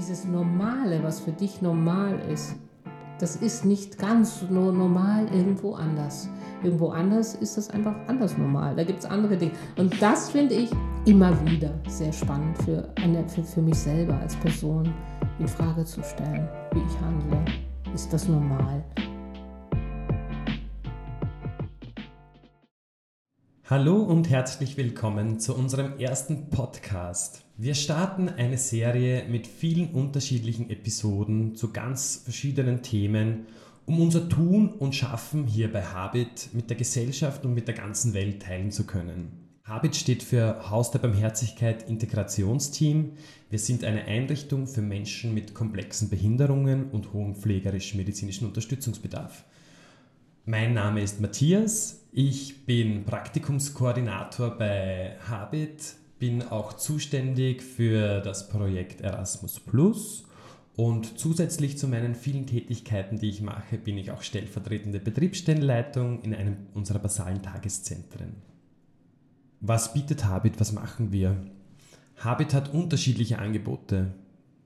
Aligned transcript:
dieses 0.00 0.24
Normale, 0.24 1.02
was 1.02 1.20
für 1.20 1.30
dich 1.30 1.60
normal 1.60 2.18
ist, 2.32 2.54
das 3.18 3.36
ist 3.36 3.66
nicht 3.66 3.98
ganz 3.98 4.42
nur 4.48 4.72
normal 4.72 5.26
irgendwo 5.30 5.74
anders. 5.74 6.30
Irgendwo 6.62 6.88
anders 6.88 7.34
ist 7.34 7.58
das 7.58 7.68
einfach 7.68 7.94
anders 8.06 8.38
normal. 8.38 8.74
Da 8.74 8.84
gibt 8.84 9.00
es 9.00 9.04
andere 9.04 9.36
Dinge. 9.36 9.52
Und 9.76 10.00
das 10.00 10.30
finde 10.30 10.54
ich 10.54 10.70
immer 11.04 11.38
wieder 11.46 11.74
sehr 11.86 12.14
spannend 12.14 12.56
für, 12.62 12.88
eine, 12.96 13.28
für, 13.28 13.42
für 13.42 13.60
mich 13.60 13.76
selber 13.76 14.18
als 14.20 14.36
Person 14.36 14.90
in 15.38 15.46
Frage 15.46 15.84
zu 15.84 16.02
stellen, 16.02 16.48
wie 16.72 16.80
ich 16.80 17.00
handle. 17.02 17.44
Ist 17.94 18.10
das 18.10 18.26
normal? 18.26 18.82
Hallo 23.70 24.02
und 24.02 24.28
herzlich 24.28 24.76
willkommen 24.76 25.38
zu 25.38 25.54
unserem 25.54 25.96
ersten 26.00 26.50
Podcast. 26.50 27.44
Wir 27.56 27.76
starten 27.76 28.28
eine 28.28 28.58
Serie 28.58 29.28
mit 29.28 29.46
vielen 29.46 29.92
unterschiedlichen 29.92 30.70
Episoden 30.70 31.54
zu 31.54 31.72
ganz 31.72 32.20
verschiedenen 32.24 32.82
Themen, 32.82 33.46
um 33.86 34.00
unser 34.00 34.28
Tun 34.28 34.70
und 34.70 34.96
Schaffen 34.96 35.46
hier 35.46 35.72
bei 35.72 35.84
Habit 35.84 36.48
mit 36.52 36.68
der 36.68 36.76
Gesellschaft 36.76 37.44
und 37.44 37.54
mit 37.54 37.68
der 37.68 37.76
ganzen 37.76 38.12
Welt 38.12 38.42
teilen 38.42 38.72
zu 38.72 38.88
können. 38.88 39.60
Habit 39.62 39.94
steht 39.94 40.24
für 40.24 40.68
Haus 40.68 40.90
der 40.90 40.98
Barmherzigkeit 40.98 41.88
Integrationsteam. 41.88 43.12
Wir 43.50 43.58
sind 43.60 43.84
eine 43.84 44.06
Einrichtung 44.06 44.66
für 44.66 44.82
Menschen 44.82 45.32
mit 45.32 45.54
komplexen 45.54 46.10
Behinderungen 46.10 46.90
und 46.90 47.12
hohem 47.12 47.36
pflegerisch-medizinischen 47.36 48.48
Unterstützungsbedarf. 48.48 49.44
Mein 50.46 50.72
Name 50.72 51.02
ist 51.02 51.20
Matthias, 51.20 52.06
ich 52.12 52.64
bin 52.64 53.04
Praktikumskoordinator 53.04 54.56
bei 54.56 55.16
Habit, 55.28 55.94
bin 56.18 56.42
auch 56.42 56.72
zuständig 56.72 57.62
für 57.62 58.20
das 58.22 58.48
Projekt 58.48 59.02
Erasmus 59.02 59.60
Plus 59.60 60.24
und 60.76 61.18
zusätzlich 61.18 61.76
zu 61.76 61.88
meinen 61.88 62.14
vielen 62.14 62.46
Tätigkeiten, 62.46 63.18
die 63.18 63.28
ich 63.28 63.42
mache, 63.42 63.76
bin 63.76 63.98
ich 63.98 64.12
auch 64.12 64.22
stellvertretende 64.22 64.98
Betriebsstellenleitung 64.98 66.22
in 66.22 66.34
einem 66.34 66.56
unserer 66.72 67.00
basalen 67.00 67.42
Tageszentren. 67.42 68.36
Was 69.60 69.92
bietet 69.92 70.24
Habit? 70.24 70.58
Was 70.58 70.72
machen 70.72 71.12
wir? 71.12 71.36
Habit 72.16 72.54
hat 72.54 72.72
unterschiedliche 72.72 73.38
Angebote. 73.38 74.14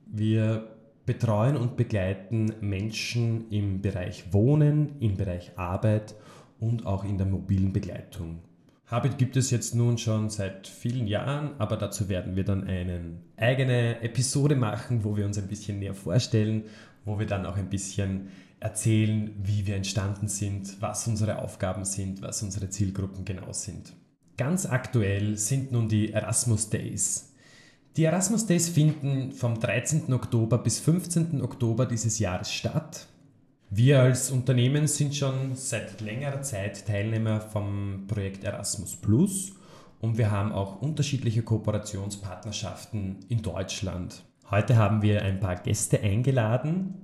Wir 0.07 0.74
betreuen 1.07 1.57
und 1.57 1.77
begleiten 1.77 2.55
Menschen 2.61 3.51
im 3.51 3.83
Bereich 3.83 4.33
Wohnen, 4.33 5.01
im 5.01 5.17
Bereich 5.17 5.53
Arbeit 5.57 6.15
und 6.61 6.87
auch 6.87 7.05
in 7.05 7.19
der 7.19 7.27
mobilen 7.27 7.73
Begleitung. 7.73 8.41
Habit 8.87 9.17
gibt 9.17 9.37
es 9.37 9.51
jetzt 9.51 9.75
nun 9.75 9.97
schon 9.99 10.29
seit 10.29 10.69
vielen 10.69 11.07
Jahren, 11.07 11.53
aber 11.59 11.77
dazu 11.77 12.09
werden 12.09 12.37
wir 12.37 12.45
dann 12.45 12.65
eine 12.65 13.01
eigene 13.37 14.01
Episode 14.03 14.57
machen, 14.57 15.05
wo 15.05 15.17
wir 15.17 15.25
uns 15.25 15.39
ein 15.39 15.49
bisschen 15.49 15.79
näher 15.79 15.95
vorstellen, 15.95 16.65
wo 17.05 17.19
wir 17.19 17.27
dann 17.27 17.47
auch 17.47 17.57
ein 17.57 17.71
bisschen 17.71 18.29
erzählen, 18.61 19.31
wie 19.43 19.67
wir 19.67 19.77
entstanden 19.77 20.29
sind, 20.29 20.81
was 20.81 21.07
unsere 21.07 21.39
Aufgaben 21.39 21.85
sind, 21.85 22.23
was 22.23 22.43
unsere 22.43 22.69
Zielgruppen 22.71 23.25
genau 23.25 23.53
sind. 23.53 23.95
Ganz 24.37 24.67
aktuell 24.67 25.37
sind 25.37 25.73
nun 25.73 25.89
die 25.89 26.13
Erasmus 26.13 26.71
Days. 26.71 27.34
Die 27.97 28.07
Erasmus 28.07 28.47
Days 28.47 28.69
finden 28.69 29.31
vom 29.31 29.61
13. 29.61 30.13
Oktober 30.13 30.59
bis 30.59 30.81
15. 30.81 31.41
Oktober 31.43 31.87
dieses 31.87 32.19
Jahres 32.19 32.53
statt. 32.53 33.07
Wir 33.71 34.01
als 34.01 34.33
Unternehmen 34.33 34.89
sind 34.89 35.15
schon 35.15 35.55
seit 35.55 36.01
längerer 36.01 36.43
Zeit 36.43 36.89
Teilnehmer 36.89 37.41
vom 37.41 38.09
Projekt 38.09 38.43
Erasmus 38.43 38.97
Plus 38.97 39.53
und 40.01 40.19
wir 40.19 40.33
haben 40.33 40.51
auch 40.51 40.83
unterschiedliche 40.83 41.45
Kooperationspartnerschaften 41.45 43.21
in 43.29 43.43
Deutschland. 43.43 44.25
Heute 44.51 44.77
haben 44.77 45.01
wir 45.03 45.23
ein 45.23 45.39
paar 45.39 45.55
Gäste 45.55 46.01
eingeladen. 46.01 46.95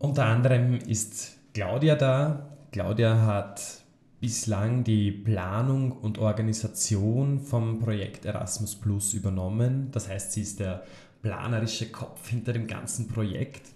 Unter 0.00 0.24
anderem 0.24 0.74
ist 0.74 1.36
Claudia 1.54 1.94
da. 1.94 2.48
Claudia 2.72 3.24
hat 3.24 3.62
bislang 4.20 4.84
die 4.84 5.12
Planung 5.12 5.92
und 5.92 6.18
Organisation 6.18 7.38
vom 7.38 7.78
Projekt 7.78 8.24
Erasmus 8.24 8.74
Plus 8.74 9.14
übernommen. 9.14 9.90
Das 9.92 10.08
heißt, 10.08 10.32
sie 10.32 10.42
ist 10.42 10.60
der 10.60 10.84
planerische 11.22 11.90
Kopf 11.90 12.28
hinter 12.28 12.52
dem 12.52 12.66
ganzen 12.66 13.08
Projekt. 13.08 13.68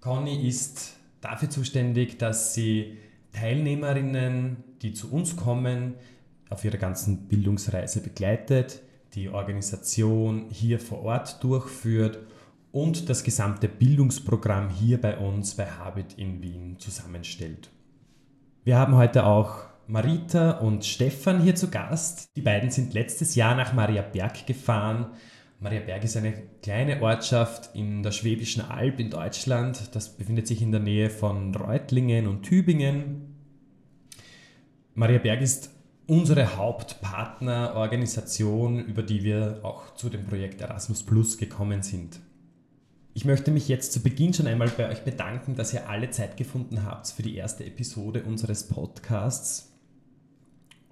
Conny 0.00 0.46
ist 0.46 0.94
dafür 1.20 1.50
zuständig, 1.50 2.18
dass 2.18 2.54
sie 2.54 2.98
Teilnehmerinnen, 3.32 4.56
die 4.82 4.92
zu 4.92 5.10
uns 5.10 5.36
kommen, 5.36 5.94
auf 6.50 6.64
ihrer 6.64 6.76
ganzen 6.76 7.28
Bildungsreise 7.28 8.02
begleitet, 8.02 8.82
die 9.14 9.30
Organisation 9.30 10.46
hier 10.50 10.78
vor 10.78 11.02
Ort 11.02 11.42
durchführt 11.42 12.18
und 12.72 13.08
das 13.08 13.24
gesamte 13.24 13.68
Bildungsprogramm 13.68 14.70
hier 14.70 15.00
bei 15.00 15.16
uns 15.16 15.54
bei 15.54 15.66
Habit 15.66 16.14
in 16.18 16.42
Wien 16.42 16.78
zusammenstellt. 16.78 17.70
Wir 18.64 18.78
haben 18.78 18.96
heute 18.96 19.26
auch 19.26 19.71
Marita 19.86 20.58
und 20.58 20.84
Stefan 20.84 21.42
hier 21.42 21.54
zu 21.54 21.70
Gast. 21.70 22.30
Die 22.36 22.42
beiden 22.42 22.70
sind 22.70 22.94
letztes 22.94 23.34
Jahr 23.34 23.54
nach 23.54 23.72
Maria 23.72 24.02
Berg 24.02 24.46
gefahren 24.46 25.12
Mariaberg 25.62 26.02
ist 26.02 26.16
eine 26.16 26.32
kleine 26.60 27.00
Ortschaft 27.00 27.76
in 27.76 28.02
der 28.02 28.10
Schwäbischen 28.10 28.64
Alb 28.64 28.98
in 28.98 29.10
Deutschland. 29.10 29.94
Das 29.94 30.08
befindet 30.08 30.48
sich 30.48 30.60
in 30.60 30.72
der 30.72 30.80
Nähe 30.80 31.08
von 31.08 31.54
Reutlingen 31.54 32.26
und 32.26 32.42
Tübingen. 32.42 33.36
Mariaberg 34.94 35.40
ist 35.40 35.70
unsere 36.08 36.56
Hauptpartnerorganisation, 36.56 38.84
über 38.84 39.04
die 39.04 39.22
wir 39.22 39.60
auch 39.62 39.94
zu 39.94 40.10
dem 40.10 40.26
Projekt 40.26 40.60
Erasmus 40.60 41.04
Plus 41.04 41.38
gekommen 41.38 41.82
sind. 41.82 42.18
Ich 43.14 43.24
möchte 43.24 43.52
mich 43.52 43.68
jetzt 43.68 43.92
zu 43.92 44.02
Beginn 44.02 44.34
schon 44.34 44.48
einmal 44.48 44.68
bei 44.68 44.90
euch 44.90 45.04
bedanken, 45.04 45.54
dass 45.54 45.72
ihr 45.72 45.88
alle 45.88 46.10
Zeit 46.10 46.36
gefunden 46.36 46.84
habt 46.84 47.06
für 47.06 47.22
die 47.22 47.36
erste 47.36 47.64
Episode 47.64 48.24
unseres 48.24 48.66
Podcasts. 48.66 49.71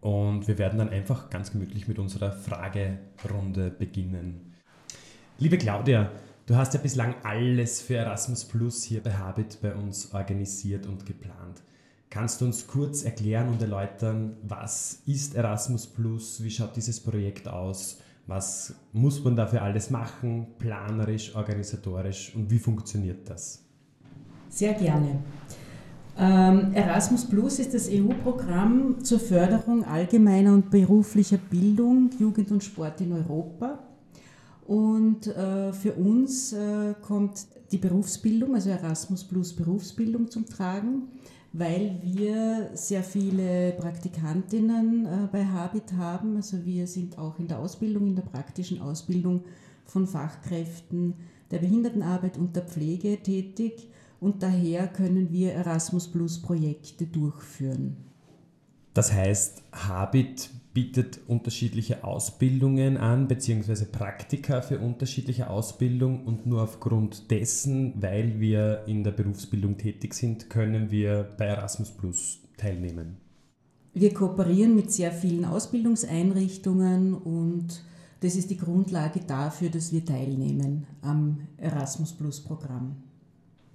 Und 0.01 0.49
wir 0.49 0.59
werden 0.59 0.79
dann 0.79 0.89
einfach 0.89 1.29
ganz 1.31 1.53
gemütlich 1.53 1.87
mit 1.87 1.99
unserer 1.99 2.33
Fragerunde 2.33 3.71
beginnen. 3.71 4.55
Liebe 5.39 5.59
Claudia, 5.59 6.11
du 6.47 6.57
hast 6.57 6.75
ja 6.75 6.81
bislang 6.81 7.15
alles 7.23 7.81
für 7.83 7.97
Erasmus 7.97 8.45
Plus 8.45 8.83
hier 8.83 9.03
bei 9.03 9.13
Habit 9.13 9.59
bei 9.61 9.75
uns 9.75 10.13
organisiert 10.15 10.87
und 10.87 11.05
geplant. 11.07 11.63
Kannst 12.09 12.41
du 12.41 12.47
uns 12.47 12.67
kurz 12.67 13.05
erklären 13.05 13.49
und 13.49 13.63
erläutern, 13.63 14.37
was 14.43 15.03
ist 15.07 15.35
Erasmus 15.35 15.87
Plus, 15.87 16.43
wie 16.43 16.51
schaut 16.51 16.75
dieses 16.75 16.99
Projekt 17.01 17.47
aus, 17.47 17.99
was 18.27 18.75
muss 18.93 19.23
man 19.23 19.37
dafür 19.37 19.63
alles 19.63 19.91
machen, 19.91 20.47
planerisch, 20.59 21.35
organisatorisch 21.35 22.35
und 22.35 22.51
wie 22.51 22.59
funktioniert 22.59 23.29
das? 23.29 23.65
Sehr 24.49 24.75
gerne. 24.75 25.23
Ähm, 26.23 26.75
Erasmus 26.75 27.25
Plus 27.25 27.59
ist 27.61 27.73
das 27.73 27.89
EU-Programm 27.91 29.03
zur 29.03 29.19
Förderung 29.19 29.85
allgemeiner 29.85 30.53
und 30.53 30.71
beruflicher 30.71 31.39
Bildung, 31.39 32.11
Jugend 32.19 32.51
und 32.51 32.63
Sport 32.63 33.01
in 33.01 33.15
Europa. 33.15 33.79
Und 34.67 35.29
äh, 35.29 35.73
für 35.73 35.95
uns 35.95 36.53
äh, 36.53 36.95
kommt 37.01 37.47
die 37.73 37.79
Berufsbildung, 37.79 38.55
also 38.55 38.69
Erasmus 38.69 39.25
Plus 39.25 39.57
Berufsbildung 39.57 40.31
zum 40.31 40.45
Tragen, 40.45 41.05
weil 41.55 41.99
wir 42.03 42.69
sehr 42.75 43.03
viele 43.03 43.73
Praktikantinnen 43.73 45.07
äh, 45.07 45.29
bei 45.33 45.47
Habit 45.47 45.95
haben. 45.97 46.37
Also 46.37 46.67
wir 46.67 46.87
sind 46.87 47.17
auch 47.17 47.39
in 47.39 47.49
der 47.49 47.61
Ausbildung, 47.61 48.09
in 48.09 48.17
der 48.17 48.25
praktischen 48.25 48.83
Ausbildung 48.83 49.45
von 49.87 50.07
Fachkräften 50.07 51.15
der 51.51 51.61
Behindertenarbeit 51.61 52.37
und 52.37 52.55
der 52.55 52.65
Pflege 52.65 53.23
tätig 53.23 53.89
und 54.21 54.43
daher 54.43 54.87
können 54.87 55.33
wir 55.33 55.53
Erasmus 55.53 56.09
Plus 56.09 56.41
Projekte 56.41 57.07
durchführen. 57.07 57.97
Das 58.95 59.13
heißt, 59.13 59.63
Habit 59.73 60.51
bietet 60.75 61.21
unterschiedliche 61.27 62.05
Ausbildungen 62.05 62.97
an, 62.97 63.29
beziehungsweise 63.29 63.87
Praktika 63.87 64.63
für 64.63 64.79
unterschiedliche 64.79 65.51
Ausbildung 65.51 66.25
und 66.27 66.47
nur 66.47 66.63
aufgrund 66.63 67.31
dessen, 67.31 67.95
weil 68.01 68.39
wir 68.41 68.85
in 68.87 69.03
der 69.03 69.11
Berufsbildung 69.13 69.79
tätig 69.79 70.15
sind, 70.15 70.51
können 70.51 70.91
wir 70.91 71.29
bei 71.39 71.47
Erasmus 71.47 71.91
Plus 71.91 72.41
teilnehmen. 72.57 73.17
Wir 73.93 74.15
kooperieren 74.15 74.77
mit 74.77 74.93
sehr 74.93 75.11
vielen 75.11 75.45
Ausbildungseinrichtungen 75.45 77.15
und 77.15 77.83
das 78.21 78.37
ist 78.37 78.51
die 78.51 78.59
Grundlage 78.59 79.21
dafür, 79.21 79.71
dass 79.71 79.93
wir 79.93 80.05
teilnehmen 80.05 80.87
am 81.03 81.49
Erasmus 81.57 82.13
Plus 82.13 82.41
Programm. 82.41 82.97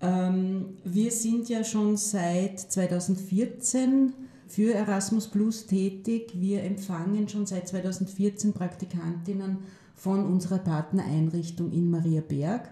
Ähm, 0.05 0.77
wir 0.83 1.11
sind 1.11 1.49
ja 1.49 1.63
schon 1.63 1.97
seit 1.97 2.59
2014 2.59 4.13
für 4.47 4.73
Erasmus 4.73 5.27
Plus 5.27 5.65
tätig. 5.65 6.33
Wir 6.35 6.63
empfangen 6.63 7.27
schon 7.27 7.45
seit 7.45 7.67
2014 7.67 8.53
Praktikantinnen 8.53 9.57
von 9.95 10.25
unserer 10.25 10.59
Partnereinrichtung 10.59 11.71
in 11.71 11.89
Mariaberg, 11.89 12.69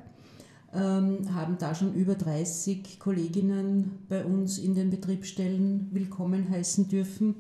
ähm, 0.73 1.33
haben 1.33 1.57
da 1.57 1.73
schon 1.73 1.95
über 1.95 2.15
30 2.15 2.99
Kolleginnen 2.99 3.99
bei 4.09 4.23
uns 4.25 4.59
in 4.59 4.75
den 4.75 4.89
Betriebsstellen 4.89 5.87
willkommen 5.91 6.49
heißen 6.49 6.87
dürfen. 6.87 7.35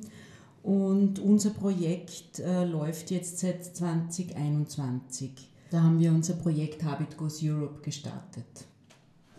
Und 0.63 1.19
unser 1.19 1.49
Projekt 1.49 2.39
äh, 2.39 2.63
läuft 2.63 3.11
jetzt 3.11 3.39
seit 3.39 3.63
2021. 3.63 5.51
Da 5.69 5.83
haben 5.83 5.99
wir 5.99 6.11
unser 6.11 6.35
Projekt 6.35 6.83
Habit 6.83 7.17
Goes 7.17 7.43
Europe 7.43 7.81
gestartet. 7.81 8.72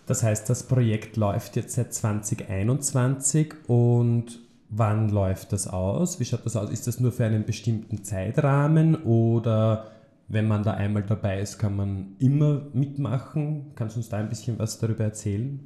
Das 0.07 0.23
heißt, 0.23 0.49
das 0.51 0.65
Projekt 0.65 1.17
läuft 1.17 1.57
jetzt 1.57 1.75
seit 1.75 1.95
2021 1.95 3.55
und 3.69 4.41
wann 4.69 5.09
läuft 5.09 5.53
das 5.53 5.67
aus? 5.67 6.21
Wie 6.21 6.25
schaut 6.25 6.45
das 6.45 6.57
aus? 6.57 6.71
Ist 6.71 6.87
das 6.87 7.01
nur 7.01 7.13
für 7.13 7.25
einen 7.25 7.45
bestimmten 7.45 8.05
Zeitrahmen 8.05 8.97
oder 9.05 9.91
wenn 10.29 10.49
man 10.49 10.63
da 10.63 10.73
einmal 10.73 11.03
dabei 11.03 11.41
ist, 11.41 11.59
kann 11.59 11.77
man 11.77 12.17
immer 12.19 12.63
mitmachen? 12.73 13.73
Kannst 13.75 13.97
du 13.97 14.01
uns 14.01 14.09
da 14.09 14.19
ein 14.19 14.29
bisschen 14.29 14.59
was 14.59 14.79
darüber 14.79 15.05
erzählen? 15.05 15.61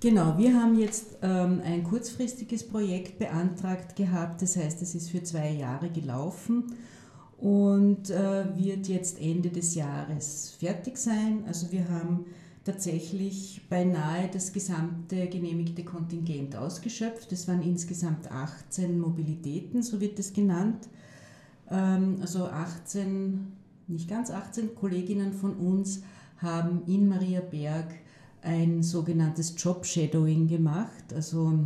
Genau, 0.00 0.36
wir 0.36 0.52
haben 0.54 0.78
jetzt 0.78 1.18
ähm, 1.22 1.62
ein 1.64 1.84
kurzfristiges 1.84 2.68
Projekt 2.68 3.18
beantragt 3.18 3.96
gehabt, 3.96 4.42
das 4.42 4.56
heißt, 4.56 4.82
es 4.82 4.94
ist 4.94 5.10
für 5.10 5.22
zwei 5.22 5.50
Jahre 5.50 5.88
gelaufen 5.88 6.74
und 7.38 8.10
äh, 8.10 8.44
wird 8.56 8.88
jetzt 8.88 9.20
Ende 9.20 9.48
des 9.48 9.74
Jahres 9.74 10.56
fertig 10.58 10.98
sein. 10.98 11.44
Also 11.46 11.72
wir 11.72 11.88
haben 11.88 12.26
tatsächlich 12.64 13.62
beinahe 13.68 14.28
das 14.32 14.52
gesamte 14.52 15.28
genehmigte 15.28 15.84
Kontingent 15.84 16.56
ausgeschöpft. 16.56 17.30
Es 17.32 17.46
waren 17.46 17.62
insgesamt 17.62 18.30
18 18.30 18.98
Mobilitäten, 18.98 19.82
so 19.82 20.00
wird 20.00 20.18
es 20.18 20.32
genannt. 20.32 20.88
Ähm, 21.70 22.18
also 22.20 22.46
18, 22.46 23.52
nicht 23.86 24.08
ganz 24.08 24.30
18 24.30 24.74
Kolleginnen 24.74 25.32
von 25.32 25.54
uns 25.56 26.02
haben 26.38 26.82
in 26.86 27.08
Maria 27.08 27.40
Berg 27.40 27.94
ein 28.42 28.82
sogenanntes 28.82 29.54
Job 29.56 29.86
Shadowing 29.86 30.48
gemacht, 30.48 31.12
also 31.14 31.58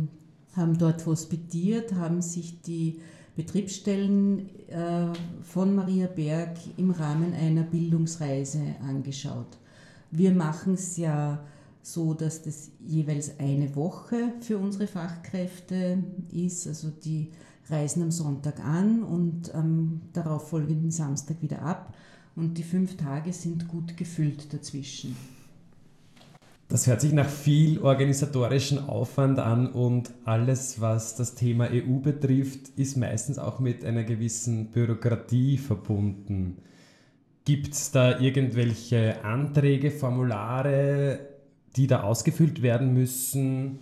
haben 0.55 0.77
dort 0.77 1.05
hospitiert, 1.05 1.93
haben 1.93 2.21
sich 2.21 2.61
die 2.61 2.99
Betriebsstellen 3.35 4.49
äh, 4.67 5.07
von 5.43 5.75
Maria 5.75 6.07
Berg 6.07 6.57
im 6.77 6.91
Rahmen 6.91 7.33
einer 7.33 7.63
Bildungsreise 7.63 8.75
angeschaut. 8.85 9.57
Wir 10.11 10.31
machen 10.31 10.73
es 10.73 10.97
ja 10.97 11.43
so, 11.81 12.13
dass 12.13 12.41
das 12.41 12.71
jeweils 12.85 13.39
eine 13.39 13.75
Woche 13.75 14.33
für 14.41 14.57
unsere 14.57 14.87
Fachkräfte 14.87 16.03
ist. 16.31 16.67
Also 16.67 16.89
die 16.89 17.31
reisen 17.69 18.03
am 18.03 18.11
Sonntag 18.11 18.59
an 18.63 19.03
und 19.03 19.53
am 19.53 20.01
darauffolgenden 20.13 20.91
Samstag 20.91 21.41
wieder 21.41 21.61
ab. 21.61 21.95
Und 22.35 22.57
die 22.57 22.63
fünf 22.63 22.97
Tage 22.97 23.33
sind 23.33 23.67
gut 23.67 23.97
gefüllt 23.97 24.53
dazwischen. 24.53 25.15
Das 26.69 26.85
hört 26.85 27.01
sich 27.01 27.13
nach 27.13 27.27
viel 27.27 27.79
organisatorischen 27.79 28.77
Aufwand 28.87 29.39
an 29.39 29.71
und 29.71 30.11
alles, 30.23 30.79
was 30.79 31.15
das 31.15 31.33
Thema 31.33 31.67
EU 31.71 31.97
betrifft, 31.99 32.69
ist 32.75 32.95
meistens 32.95 33.39
auch 33.39 33.59
mit 33.59 33.83
einer 33.83 34.03
gewissen 34.03 34.67
Bürokratie 34.67 35.57
verbunden. 35.57 36.57
Gibt 37.49 37.73
es 37.73 37.89
da 37.89 38.19
irgendwelche 38.19 39.25
Anträge, 39.25 39.89
Formulare, 39.89 41.17
die 41.75 41.87
da 41.87 42.03
ausgefüllt 42.03 42.61
werden 42.61 42.93
müssen? 42.93 43.79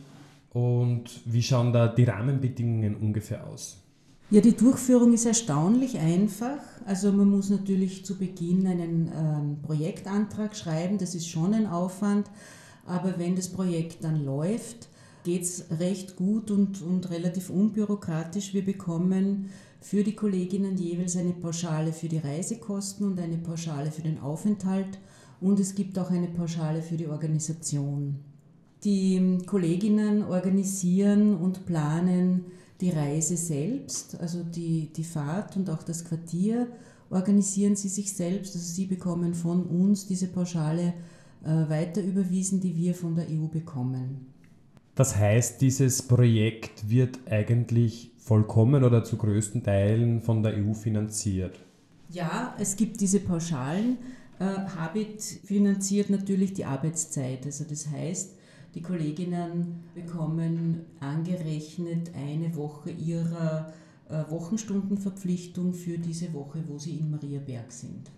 Und 0.53 1.03
wie 1.25 1.43
schauen 1.43 1.73
da 1.73 1.89
die 1.89 2.05
Rahmenbedingungen 2.05 2.95
ungefähr 2.95 3.45
aus? 3.45 3.83
Ja, 4.29 4.39
die 4.39 4.55
Durchführung 4.55 5.11
ist 5.11 5.25
erstaunlich 5.25 5.97
einfach. 5.97 6.59
Also 6.85 7.11
man 7.11 7.29
muss 7.29 7.49
natürlich 7.49 8.05
zu 8.05 8.17
Beginn 8.17 8.65
einen 8.67 9.11
ähm, 9.13 9.57
Projektantrag 9.63 10.55
schreiben, 10.55 10.97
das 10.97 11.13
ist 11.13 11.27
schon 11.27 11.53
ein 11.53 11.67
Aufwand. 11.67 12.31
Aber 12.85 13.15
wenn 13.19 13.35
das 13.35 13.49
Projekt 13.49 14.01
dann 14.01 14.23
läuft, 14.23 14.87
geht 15.25 15.41
es 15.41 15.65
recht 15.77 16.15
gut 16.15 16.51
und, 16.51 16.81
und 16.81 17.09
relativ 17.09 17.49
unbürokratisch. 17.49 18.53
Wir 18.53 18.63
bekommen 18.63 19.49
für 19.79 20.03
die 20.03 20.15
Kolleginnen 20.15 20.77
jeweils 20.77 21.15
eine 21.15 21.33
Pauschale 21.33 21.93
für 21.93 22.07
die 22.07 22.17
Reisekosten 22.17 23.07
und 23.07 23.19
eine 23.19 23.37
Pauschale 23.37 23.91
für 23.91 24.01
den 24.01 24.19
Aufenthalt 24.19 24.99
und 25.39 25.59
es 25.59 25.75
gibt 25.75 25.97
auch 25.99 26.09
eine 26.09 26.27
Pauschale 26.27 26.81
für 26.81 26.97
die 26.97 27.07
Organisation. 27.07 28.15
Die 28.83 29.39
Kolleginnen 29.45 30.23
organisieren 30.23 31.35
und 31.35 31.65
planen 31.65 32.45
die 32.81 32.91
Reise 32.91 33.37
selbst, 33.37 34.19
also 34.19 34.43
die, 34.43 34.91
die 34.95 35.03
Fahrt 35.03 35.57
und 35.57 35.69
auch 35.69 35.83
das 35.83 36.05
Quartier 36.05 36.67
organisieren 37.09 37.75
sie 37.75 37.89
sich 37.89 38.13
selbst. 38.13 38.55
Also 38.55 38.67
sie 38.67 38.85
bekommen 38.85 39.33
von 39.33 39.63
uns 39.63 40.07
diese 40.07 40.27
Pauschale 40.27 40.93
äh, 41.43 41.69
weiter 41.69 42.01
überwiesen, 42.01 42.59
die 42.59 42.75
wir 42.75 42.93
von 42.93 43.15
der 43.15 43.25
EU 43.29 43.47
bekommen. 43.47 44.27
Das 44.97 45.15
heißt, 45.15 45.61
dieses 45.61 46.01
Projekt 46.01 46.89
wird 46.89 47.19
eigentlich 47.29 48.09
vollkommen 48.17 48.83
oder 48.83 49.03
zu 49.03 49.15
größten 49.15 49.61
Teilen 49.61 50.21
von 50.21 50.41
der 50.41 50.55
EU 50.57 50.73
finanziert. 50.73 51.59
Ja, 52.09 52.55
es 52.59 52.75
gibt 52.75 52.99
diese 52.99 53.19
Pauschalen. 53.19 53.99
Äh, 54.39 54.45
Habit 54.75 55.21
finanziert 55.21 56.09
natürlich 56.09 56.53
die 56.53 56.65
Arbeitszeit. 56.65 57.45
Also 57.45 57.63
das 57.69 57.91
heißt, 57.91 58.37
die 58.73 58.81
Kolleginnen 58.81 59.83
bekommen 59.93 60.81
angerechnet 60.99 62.09
eine 62.15 62.55
Woche 62.55 62.89
ihrer 62.89 63.71
äh, 64.09 64.23
Wochenstundenverpflichtung 64.31 65.75
für 65.75 65.99
diese 65.99 66.33
Woche, 66.33 66.63
wo 66.65 66.79
sie 66.79 66.95
in 66.95 67.11
Mariaberg 67.11 67.71
sind. 67.71 68.09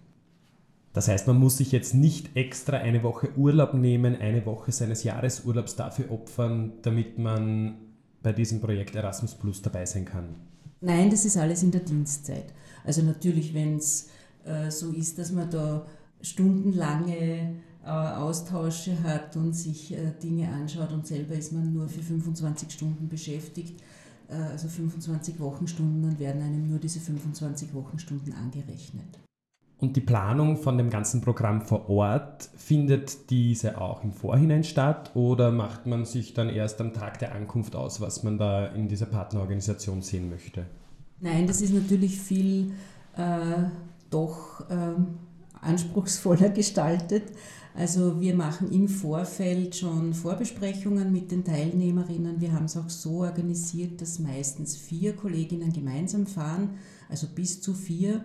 Das 0.94 1.08
heißt, 1.08 1.28
man 1.28 1.38
muss 1.38 1.58
sich 1.58 1.72
jetzt 1.72 1.94
nicht 1.94 2.36
extra 2.36 2.78
eine 2.78 3.04
Woche 3.04 3.30
Urlaub 3.38 3.74
nehmen, 3.74 4.16
eine 4.16 4.46
Woche 4.46 4.72
seines 4.72 5.04
Jahresurlaubs 5.04 5.76
dafür 5.76 6.12
opfern, 6.12 6.74
damit 6.82 7.20
man 7.20 7.76
bei 8.24 8.34
diesem 8.34 8.60
Projekt 8.60 8.96
Erasmus 8.96 9.36
Plus 9.36 9.62
dabei 9.62 9.86
sein 9.86 10.06
kann. 10.06 10.36
Nein, 10.82 11.10
das 11.10 11.26
ist 11.26 11.38
alles 11.38 11.62
in 11.64 11.72
der 11.72 11.82
Dienstzeit. 11.82 12.54
Also 12.84 13.04
natürlich, 13.04 13.54
wenn 13.54 13.78
es 13.78 14.10
äh, 14.46 14.72
so 14.72 14.92
ist, 14.92 15.20
dass 15.20 15.32
man 15.32 15.50
da 15.50 15.86
stundenlange 16.22 17.56
äh, 17.84 17.90
Austausche 17.90 19.02
hat 19.04 19.36
und 19.36 19.54
sich 19.54 19.94
äh, 19.94 20.12
Dinge 20.22 20.50
anschaut 20.50 20.92
und 20.92 21.06
selber 21.06 21.36
ist 21.36 21.54
man 21.54 21.74
nur 21.74 21.88
für 21.88 22.02
25 22.02 22.72
Stunden 22.72 23.08
beschäftigt, 23.08 23.82
äh, 24.30 24.36
also 24.36 24.68
25 24.68 25.40
Wochenstunden, 25.40 26.02
dann 26.02 26.20
werden 26.20 26.42
einem 26.42 26.68
nur 26.68 26.80
diese 26.80 27.00
25 27.00 27.74
Wochenstunden 27.74 28.34
angerechnet. 28.34 29.20
Und 29.80 29.96
die 29.96 30.02
Planung 30.02 30.58
von 30.58 30.78
dem 30.78 30.90
ganzen 30.90 31.22
Programm 31.22 31.62
vor 31.62 31.90
Ort, 31.90 32.50
findet 32.58 33.30
diese 33.30 33.80
auch 33.80 34.04
im 34.04 34.12
Vorhinein 34.12 34.64
statt 34.64 35.12
oder 35.16 35.52
macht 35.52 35.88
man 35.88 36.06
sich 36.06 36.34
dann 36.34 36.50
erst 36.50 36.82
am 36.82 36.94
Tag 36.94 37.18
der 37.20 37.34
Ankunft 37.34 37.76
aus, 37.76 38.02
was 38.02 38.24
man 38.24 38.38
da 38.38 38.68
in 38.68 38.88
dieser 38.88 39.06
Partnerorganisation 39.06 40.02
sehen 40.02 40.30
möchte? 40.30 40.66
Nein, 41.22 41.48
das 41.48 41.62
ist 41.62 41.74
natürlich 41.74 42.20
viel 42.20 42.74
äh, 43.18 43.64
doch 44.10 44.70
äh, 44.70 44.94
anspruchsvoller 45.62 46.50
gestaltet. 46.56 47.24
Also 47.74 48.20
wir 48.20 48.36
machen 48.36 48.72
im 48.72 48.88
Vorfeld 48.88 49.76
schon 49.76 50.14
Vorbesprechungen 50.14 51.12
mit 51.12 51.32
den 51.32 51.46
Teilnehmerinnen. 51.46 52.42
Wir 52.42 52.52
haben 52.52 52.66
es 52.66 52.76
auch 52.76 52.90
so 52.90 53.22
organisiert, 53.22 54.02
dass 54.02 54.20
meistens 54.20 54.76
vier 54.76 55.14
Kolleginnen 55.14 55.72
gemeinsam 55.72 56.28
fahren, 56.28 56.72
also 57.10 57.28
bis 57.34 57.62
zu 57.62 57.74
vier. 57.74 58.22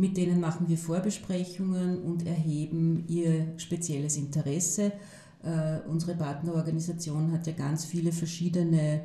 Mit 0.00 0.16
denen 0.16 0.40
machen 0.40 0.66
wir 0.66 0.78
Vorbesprechungen 0.78 1.98
und 2.00 2.26
erheben 2.26 3.04
ihr 3.06 3.52
spezielles 3.58 4.16
Interesse. 4.16 4.92
Äh, 5.42 5.86
unsere 5.86 6.14
Partnerorganisation 6.14 7.30
hat 7.32 7.46
ja 7.46 7.52
ganz 7.52 7.84
viele 7.84 8.10
verschiedene 8.10 9.02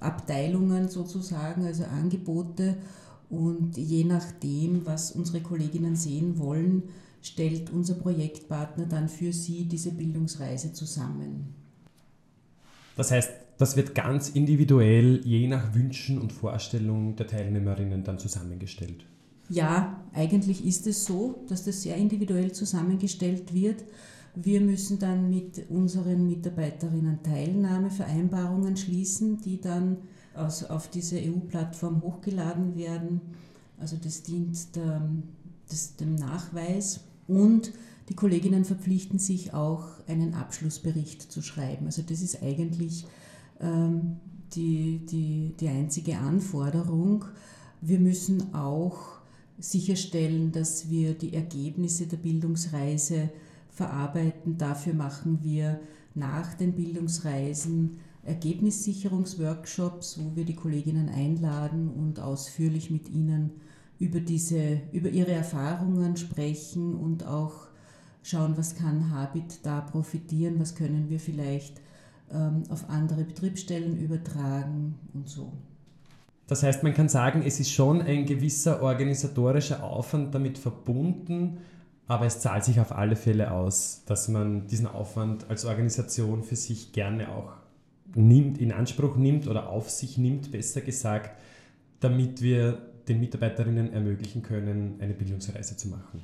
Abteilungen 0.00 0.88
sozusagen, 0.88 1.66
also 1.66 1.84
Angebote. 1.84 2.78
Und 3.28 3.76
je 3.76 4.04
nachdem, 4.04 4.86
was 4.86 5.12
unsere 5.12 5.42
Kolleginnen 5.42 5.96
sehen 5.96 6.38
wollen, 6.38 6.84
stellt 7.20 7.68
unser 7.68 7.96
Projektpartner 7.96 8.86
dann 8.86 9.10
für 9.10 9.34
sie 9.34 9.66
diese 9.66 9.92
Bildungsreise 9.92 10.72
zusammen. 10.72 11.52
Das 12.96 13.10
heißt, 13.10 13.32
das 13.58 13.76
wird 13.76 13.94
ganz 13.94 14.30
individuell 14.30 15.20
je 15.26 15.46
nach 15.46 15.74
Wünschen 15.74 16.18
und 16.18 16.32
Vorstellungen 16.32 17.16
der 17.16 17.26
Teilnehmerinnen 17.26 18.02
dann 18.02 18.18
zusammengestellt. 18.18 19.04
Ja, 19.52 20.02
eigentlich 20.14 20.64
ist 20.64 20.86
es 20.86 21.04
so, 21.04 21.44
dass 21.46 21.64
das 21.64 21.82
sehr 21.82 21.96
individuell 21.96 22.52
zusammengestellt 22.52 23.52
wird. 23.52 23.84
Wir 24.34 24.62
müssen 24.62 24.98
dann 24.98 25.28
mit 25.28 25.68
unseren 25.68 26.26
Mitarbeiterinnen 26.26 27.22
Teilnahmevereinbarungen 27.22 28.78
schließen, 28.78 29.42
die 29.42 29.60
dann 29.60 29.98
aus, 30.34 30.64
auf 30.64 30.88
diese 30.88 31.18
EU-Plattform 31.18 32.00
hochgeladen 32.00 32.76
werden. 32.76 33.20
Also 33.78 33.98
das 34.02 34.22
dient 34.22 34.74
der, 34.74 35.06
das, 35.68 35.96
dem 35.96 36.14
Nachweis 36.14 37.00
und 37.28 37.72
die 38.08 38.14
Kolleginnen 38.14 38.64
verpflichten 38.64 39.18
sich 39.18 39.52
auch, 39.52 39.84
einen 40.08 40.32
Abschlussbericht 40.32 41.30
zu 41.30 41.42
schreiben. 41.42 41.84
Also 41.84 42.00
das 42.00 42.22
ist 42.22 42.42
eigentlich 42.42 43.04
ähm, 43.60 44.16
die, 44.54 45.04
die, 45.04 45.52
die 45.60 45.68
einzige 45.68 46.16
Anforderung. 46.16 47.26
Wir 47.82 48.00
müssen 48.00 48.54
auch 48.54 49.21
sicherstellen, 49.62 50.52
dass 50.52 50.90
wir 50.90 51.14
die 51.14 51.34
Ergebnisse 51.34 52.06
der 52.06 52.16
Bildungsreise 52.16 53.30
verarbeiten. 53.70 54.58
Dafür 54.58 54.94
machen 54.94 55.40
wir 55.42 55.80
nach 56.14 56.54
den 56.54 56.72
Bildungsreisen 56.72 57.98
Ergebnissicherungsworkshops, 58.24 60.18
wo 60.20 60.36
wir 60.36 60.44
die 60.44 60.54
Kolleginnen 60.54 61.08
einladen 61.08 61.88
und 61.90 62.20
ausführlich 62.20 62.90
mit 62.90 63.08
ihnen 63.08 63.50
über, 63.98 64.20
diese, 64.20 64.80
über 64.92 65.08
ihre 65.08 65.32
Erfahrungen 65.32 66.16
sprechen 66.16 66.94
und 66.94 67.24
auch 67.26 67.68
schauen, 68.22 68.56
was 68.56 68.74
kann 68.74 69.10
Habit 69.10 69.60
da 69.64 69.80
profitieren, 69.80 70.60
was 70.60 70.74
können 70.74 71.08
wir 71.08 71.18
vielleicht 71.18 71.80
ähm, 72.30 72.62
auf 72.68 72.88
andere 72.88 73.24
Betriebsstellen 73.24 73.96
übertragen 73.98 74.94
und 75.14 75.28
so. 75.28 75.52
Das 76.46 76.62
heißt, 76.62 76.82
man 76.82 76.92
kann 76.94 77.08
sagen, 77.08 77.42
es 77.46 77.60
ist 77.60 77.72
schon 77.72 78.02
ein 78.02 78.26
gewisser 78.26 78.82
organisatorischer 78.82 79.82
Aufwand 79.82 80.34
damit 80.34 80.58
verbunden, 80.58 81.58
aber 82.08 82.26
es 82.26 82.40
zahlt 82.40 82.64
sich 82.64 82.80
auf 82.80 82.92
alle 82.92 83.16
Fälle 83.16 83.52
aus, 83.52 84.02
dass 84.06 84.28
man 84.28 84.66
diesen 84.66 84.86
Aufwand 84.86 85.48
als 85.48 85.64
Organisation 85.64 86.42
für 86.42 86.56
sich 86.56 86.92
gerne 86.92 87.28
auch 87.28 87.52
nimmt, 88.14 88.58
in 88.58 88.72
Anspruch 88.72 89.16
nimmt 89.16 89.46
oder 89.46 89.68
auf 89.68 89.88
sich 89.88 90.18
nimmt, 90.18 90.50
besser 90.50 90.80
gesagt, 90.80 91.40
damit 92.00 92.42
wir 92.42 92.78
den 93.08 93.20
Mitarbeiterinnen 93.20 93.92
ermöglichen 93.92 94.42
können, 94.42 94.96
eine 95.00 95.14
Bildungsreise 95.14 95.76
zu 95.76 95.88
machen. 95.88 96.22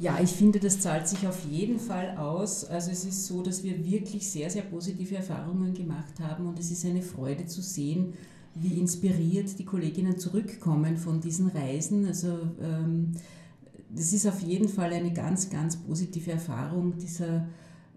Ja, 0.00 0.20
ich 0.22 0.30
finde, 0.30 0.60
das 0.60 0.80
zahlt 0.80 1.08
sich 1.08 1.26
auf 1.26 1.44
jeden 1.50 1.80
Fall 1.80 2.16
aus. 2.16 2.64
Also 2.64 2.92
es 2.92 3.04
ist 3.04 3.26
so, 3.26 3.42
dass 3.42 3.64
wir 3.64 3.84
wirklich 3.84 4.30
sehr, 4.30 4.48
sehr 4.48 4.62
positive 4.62 5.16
Erfahrungen 5.16 5.74
gemacht 5.74 6.20
haben 6.20 6.46
und 6.46 6.58
es 6.58 6.70
ist 6.70 6.84
eine 6.84 7.02
Freude 7.02 7.46
zu 7.46 7.60
sehen, 7.60 8.14
wie 8.60 8.78
inspiriert 8.78 9.58
die 9.58 9.64
Kolleginnen 9.64 10.18
zurückkommen 10.18 10.96
von 10.96 11.20
diesen 11.20 11.48
Reisen. 11.48 12.06
Also 12.06 12.38
ähm, 12.60 13.12
das 13.90 14.12
ist 14.12 14.26
auf 14.26 14.40
jeden 14.40 14.68
Fall 14.68 14.92
eine 14.92 15.12
ganz, 15.12 15.50
ganz 15.50 15.76
positive 15.76 16.32
Erfahrung, 16.32 16.98
dieser 16.98 17.46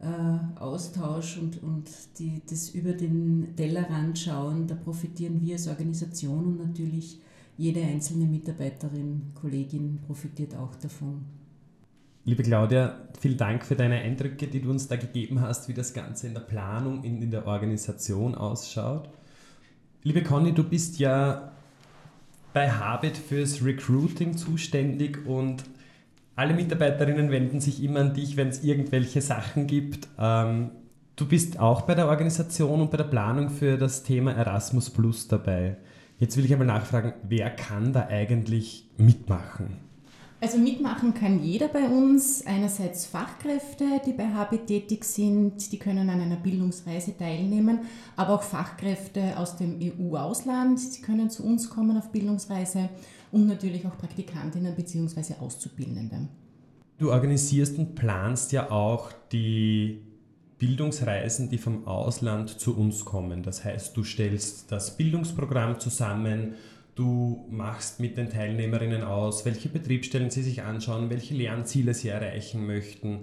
äh, 0.01 0.59
Austausch 0.59 1.37
und, 1.37 1.61
und 1.61 1.89
die, 2.17 2.41
das 2.49 2.69
über 2.69 2.93
den 2.93 3.55
Tellerrand 3.55 4.17
schauen. 4.17 4.67
Da 4.67 4.75
profitieren 4.75 5.41
wir 5.41 5.53
als 5.53 5.67
Organisation 5.67 6.45
und 6.45 6.57
natürlich 6.59 7.19
jede 7.57 7.81
einzelne 7.81 8.25
Mitarbeiterin, 8.25 9.33
Kollegin 9.39 9.99
profitiert 10.07 10.55
auch 10.55 10.75
davon. 10.75 11.25
Liebe 12.23 12.43
Claudia, 12.43 13.09
vielen 13.19 13.37
Dank 13.37 13.65
für 13.65 13.75
deine 13.75 13.95
Eindrücke, 13.95 14.47
die 14.47 14.61
du 14.61 14.69
uns 14.69 14.87
da 14.87 14.95
gegeben 14.95 15.41
hast, 15.41 15.67
wie 15.67 15.73
das 15.73 15.93
Ganze 15.93 16.27
in 16.27 16.33
der 16.33 16.41
Planung, 16.41 17.03
in, 17.03 17.21
in 17.21 17.31
der 17.31 17.47
Organisation 17.47 18.35
ausschaut. 18.35 19.09
Liebe 20.03 20.23
Conny, 20.23 20.51
du 20.51 20.63
bist 20.63 20.97
ja 20.97 21.51
bei 22.53 22.71
Habit 22.71 23.17
fürs 23.17 23.63
Recruiting 23.63 24.35
zuständig 24.35 25.27
und 25.27 25.63
alle 26.35 26.55
Mitarbeiterinnen 26.55 27.29
wenden 27.29 27.59
sich 27.59 27.83
immer 27.83 27.99
an 27.99 28.13
dich, 28.15 28.35
wenn 28.35 28.47
es 28.47 28.63
irgendwelche 28.63 29.21
Sachen 29.21 29.67
gibt. 29.67 30.07
Ähm, 30.17 30.71
du 31.15 31.27
bist 31.27 31.59
auch 31.59 31.81
bei 31.81 31.93
der 31.93 32.07
Organisation 32.07 32.81
und 32.81 32.89
bei 32.89 32.97
der 32.97 33.03
Planung 33.03 33.51
für 33.51 33.77
das 33.77 34.01
Thema 34.01 34.31
Erasmus 34.31 34.89
Plus 34.89 35.27
dabei. 35.27 35.77
Jetzt 36.17 36.35
will 36.35 36.45
ich 36.45 36.51
einmal 36.51 36.67
nachfragen, 36.67 37.13
wer 37.21 37.51
kann 37.51 37.93
da 37.93 38.07
eigentlich 38.07 38.89
mitmachen? 38.97 39.90
Also 40.43 40.57
mitmachen 40.57 41.13
kann 41.13 41.43
jeder 41.43 41.67
bei 41.67 41.87
uns. 41.87 42.43
Einerseits 42.47 43.05
Fachkräfte, 43.05 44.01
die 44.03 44.13
bei 44.13 44.27
Habit 44.27 44.65
tätig 44.65 45.03
sind, 45.05 45.71
die 45.71 45.77
können 45.77 46.09
an 46.09 46.19
einer 46.19 46.35
Bildungsreise 46.35 47.15
teilnehmen, 47.15 47.81
aber 48.15 48.33
auch 48.33 48.41
Fachkräfte 48.41 49.37
aus 49.37 49.55
dem 49.57 49.79
EU-Ausland, 49.79 50.79
die 50.97 51.01
können 51.03 51.29
zu 51.29 51.43
uns 51.43 51.69
kommen 51.69 51.95
auf 51.95 52.11
Bildungsreise 52.11 52.89
und 53.31 53.45
natürlich 53.45 53.85
auch 53.85 53.95
Praktikantinnen 53.99 54.75
bzw. 54.75 55.35
Auszubildende. 55.39 56.27
Du 56.97 57.11
organisierst 57.11 57.77
und 57.77 57.93
planst 57.93 58.51
ja 58.51 58.71
auch 58.71 59.11
die 59.31 60.01
Bildungsreisen, 60.57 61.49
die 61.49 61.59
vom 61.59 61.87
Ausland 61.87 62.49
zu 62.59 62.75
uns 62.75 63.05
kommen. 63.05 63.43
Das 63.43 63.63
heißt, 63.63 63.95
du 63.95 64.03
stellst 64.03 64.71
das 64.71 64.97
Bildungsprogramm 64.97 65.79
zusammen 65.79 66.55
Du 67.01 67.47
machst 67.49 67.99
mit 67.99 68.15
den 68.15 68.29
Teilnehmerinnen 68.29 69.01
aus, 69.01 69.43
welche 69.43 69.69
Betriebsstellen 69.69 70.29
sie 70.29 70.43
sich 70.43 70.61
anschauen, 70.61 71.09
welche 71.09 71.33
Lernziele 71.33 71.95
sie 71.95 72.09
erreichen 72.09 72.67
möchten. 72.67 73.21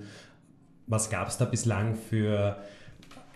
Was 0.89 1.11
gab 1.11 1.29
es 1.29 1.39
da 1.39 1.45
bislang 1.45 1.95
für 1.95 2.61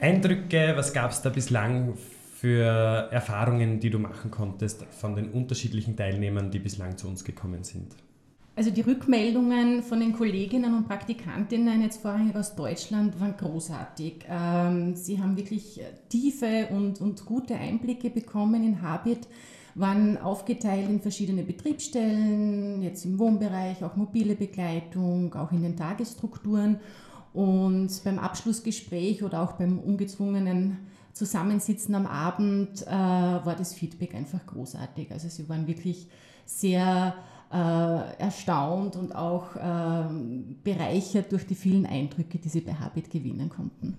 Eindrücke? 0.00 0.72
Was 0.74 0.92
gab 0.92 1.12
es 1.12 1.22
da 1.22 1.30
bislang 1.30 1.94
für 2.34 2.66
Erfahrungen, 3.12 3.78
die 3.78 3.90
du 3.90 4.00
machen 4.00 4.32
konntest 4.32 4.84
von 4.86 5.14
den 5.14 5.30
unterschiedlichen 5.30 5.96
Teilnehmern, 5.96 6.50
die 6.50 6.58
bislang 6.58 6.96
zu 6.96 7.06
uns 7.06 7.22
gekommen 7.22 7.62
sind? 7.62 7.94
Also 8.56 8.72
die 8.72 8.80
Rückmeldungen 8.80 9.84
von 9.84 10.00
den 10.00 10.12
Kolleginnen 10.12 10.76
und 10.76 10.88
Praktikantinnen 10.88 11.82
jetzt 11.82 12.02
vorrangig 12.02 12.34
aus 12.34 12.56
Deutschland 12.56 13.20
waren 13.20 13.36
großartig. 13.36 14.24
Ähm, 14.28 14.96
sie 14.96 15.22
haben 15.22 15.36
wirklich 15.36 15.80
tiefe 16.08 16.66
und, 16.72 17.00
und 17.00 17.24
gute 17.26 17.54
Einblicke 17.54 18.10
bekommen 18.10 18.64
in 18.64 18.82
Habit 18.82 19.28
waren 19.74 20.18
aufgeteilt 20.18 20.88
in 20.88 21.00
verschiedene 21.00 21.42
Betriebsstellen, 21.42 22.82
jetzt 22.82 23.04
im 23.04 23.18
Wohnbereich, 23.18 23.82
auch 23.82 23.96
mobile 23.96 24.34
Begleitung, 24.34 25.34
auch 25.34 25.52
in 25.52 25.62
den 25.62 25.76
Tagesstrukturen. 25.76 26.80
Und 27.32 27.88
beim 28.04 28.18
Abschlussgespräch 28.18 29.22
oder 29.22 29.42
auch 29.42 29.52
beim 29.52 29.78
ungezwungenen 29.78 30.78
Zusammensitzen 31.14 31.94
am 31.94 32.06
Abend 32.06 32.82
äh, 32.82 32.90
war 32.90 33.54
das 33.56 33.74
Feedback 33.74 34.14
einfach 34.14 34.44
großartig. 34.46 35.10
Also 35.10 35.28
sie 35.28 35.48
waren 35.48 35.66
wirklich 35.66 36.08
sehr 36.44 37.14
äh, 37.52 37.56
erstaunt 38.18 38.96
und 38.96 39.14
auch 39.14 39.56
äh, 39.56 40.04
bereichert 40.64 41.32
durch 41.32 41.46
die 41.46 41.54
vielen 41.54 41.86
Eindrücke, 41.86 42.38
die 42.38 42.48
sie 42.48 42.60
bei 42.60 42.74
Habit 42.74 43.10
gewinnen 43.10 43.48
konnten. 43.48 43.98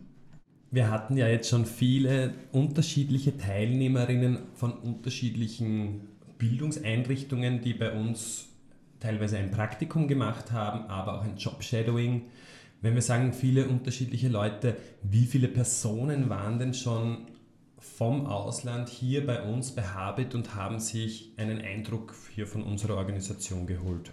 Wir 0.74 0.90
hatten 0.90 1.18
ja 1.18 1.28
jetzt 1.28 1.50
schon 1.50 1.68
viele 1.68 2.34
unterschiedliche 2.52 3.38
Teilnehmerinnen 3.38 4.40
von 4.56 4.74
unterschiedlichen 4.74 6.02
Bildungseinrichtungen, 6.40 7.62
die 7.62 7.76
bei 7.76 7.92
uns 7.92 8.48
teilweise 9.00 9.38
ein 9.38 9.52
Praktikum 9.52 10.08
gemacht 10.08 10.52
haben, 10.52 10.90
aber 10.90 11.20
auch 11.20 11.24
ein 11.24 11.38
Jobshadowing. 11.38 12.24
Wenn 12.82 12.96
wir 12.96 13.04
sagen, 13.04 13.34
viele 13.34 13.68
unterschiedliche 13.68 14.30
Leute, 14.30 14.76
wie 15.04 15.28
viele 15.28 15.48
Personen 15.48 16.32
waren 16.32 16.58
denn 16.58 16.74
schon 16.74 17.28
vom 17.78 18.26
Ausland 18.26 18.90
hier 18.90 19.28
bei 19.28 19.44
uns 19.44 19.76
bei 19.76 19.84
Habit 19.84 20.34
und 20.34 20.56
haben 20.56 20.80
sich 20.80 21.34
einen 21.38 21.62
Eindruck 21.62 22.16
hier 22.34 22.48
von 22.48 22.64
unserer 22.64 22.96
Organisation 22.96 23.68
geholt? 23.68 24.12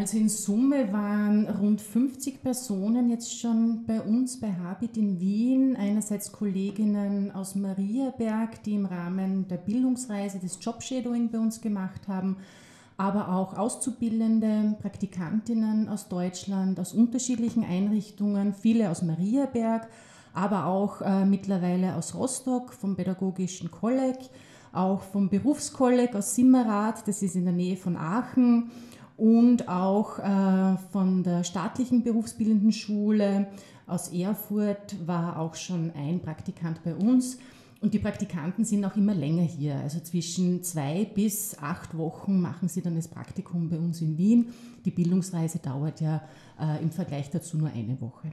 Also 0.00 0.16
in 0.16 0.30
Summe 0.30 0.90
waren 0.94 1.46
rund 1.46 1.82
50 1.82 2.42
Personen 2.42 3.10
jetzt 3.10 3.38
schon 3.38 3.84
bei 3.86 4.00
uns 4.00 4.40
bei 4.40 4.50
Habit 4.50 4.96
in 4.96 5.20
Wien. 5.20 5.76
Einerseits 5.76 6.32
Kolleginnen 6.32 7.30
aus 7.32 7.54
Mariaberg, 7.54 8.62
die 8.62 8.76
im 8.76 8.86
Rahmen 8.86 9.46
der 9.48 9.58
Bildungsreise 9.58 10.38
des 10.38 10.58
Jobshadowing 10.58 11.30
bei 11.30 11.38
uns 11.38 11.60
gemacht 11.60 12.08
haben, 12.08 12.38
aber 12.96 13.28
auch 13.28 13.58
Auszubildende, 13.58 14.74
Praktikantinnen 14.80 15.90
aus 15.90 16.08
Deutschland, 16.08 16.80
aus 16.80 16.94
unterschiedlichen 16.94 17.62
Einrichtungen, 17.62 18.54
viele 18.54 18.88
aus 18.88 19.02
Mariaberg, 19.02 19.86
aber 20.32 20.64
auch 20.64 21.02
äh, 21.02 21.26
mittlerweile 21.26 21.94
aus 21.94 22.14
Rostock 22.14 22.72
vom 22.72 22.96
Pädagogischen 22.96 23.70
Kolleg, 23.70 24.16
auch 24.72 25.02
vom 25.02 25.28
Berufskolleg 25.28 26.14
aus 26.14 26.36
Simmerath, 26.36 27.06
das 27.06 27.20
ist 27.20 27.36
in 27.36 27.44
der 27.44 27.52
Nähe 27.52 27.76
von 27.76 27.98
Aachen 27.98 28.70
und 29.20 29.68
auch 29.68 30.18
äh, 30.18 30.78
von 30.92 31.22
der 31.22 31.44
staatlichen 31.44 32.02
berufsbildenden 32.02 32.72
Schule 32.72 33.48
aus 33.86 34.08
Erfurt 34.08 34.96
war 35.06 35.38
auch 35.38 35.54
schon 35.56 35.92
ein 35.94 36.20
Praktikant 36.20 36.82
bei 36.82 36.94
uns. 36.94 37.38
Und 37.82 37.92
die 37.92 37.98
Praktikanten 37.98 38.64
sind 38.64 38.84
auch 38.84 38.96
immer 38.96 39.14
länger 39.14 39.42
hier. 39.42 39.76
Also 39.76 40.00
zwischen 40.00 40.62
zwei 40.62 41.04
bis 41.04 41.56
acht 41.58 41.96
Wochen 41.96 42.40
machen 42.40 42.68
sie 42.68 42.80
dann 42.80 42.96
das 42.96 43.08
Praktikum 43.08 43.68
bei 43.68 43.76
uns 43.76 44.00
in 44.00 44.16
Wien. 44.16 44.48
Die 44.86 44.90
Bildungsreise 44.90 45.58
dauert 45.58 46.00
ja 46.00 46.22
äh, 46.58 46.82
im 46.82 46.90
Vergleich 46.90 47.30
dazu 47.30 47.58
nur 47.58 47.68
eine 47.68 48.00
Woche. 48.00 48.32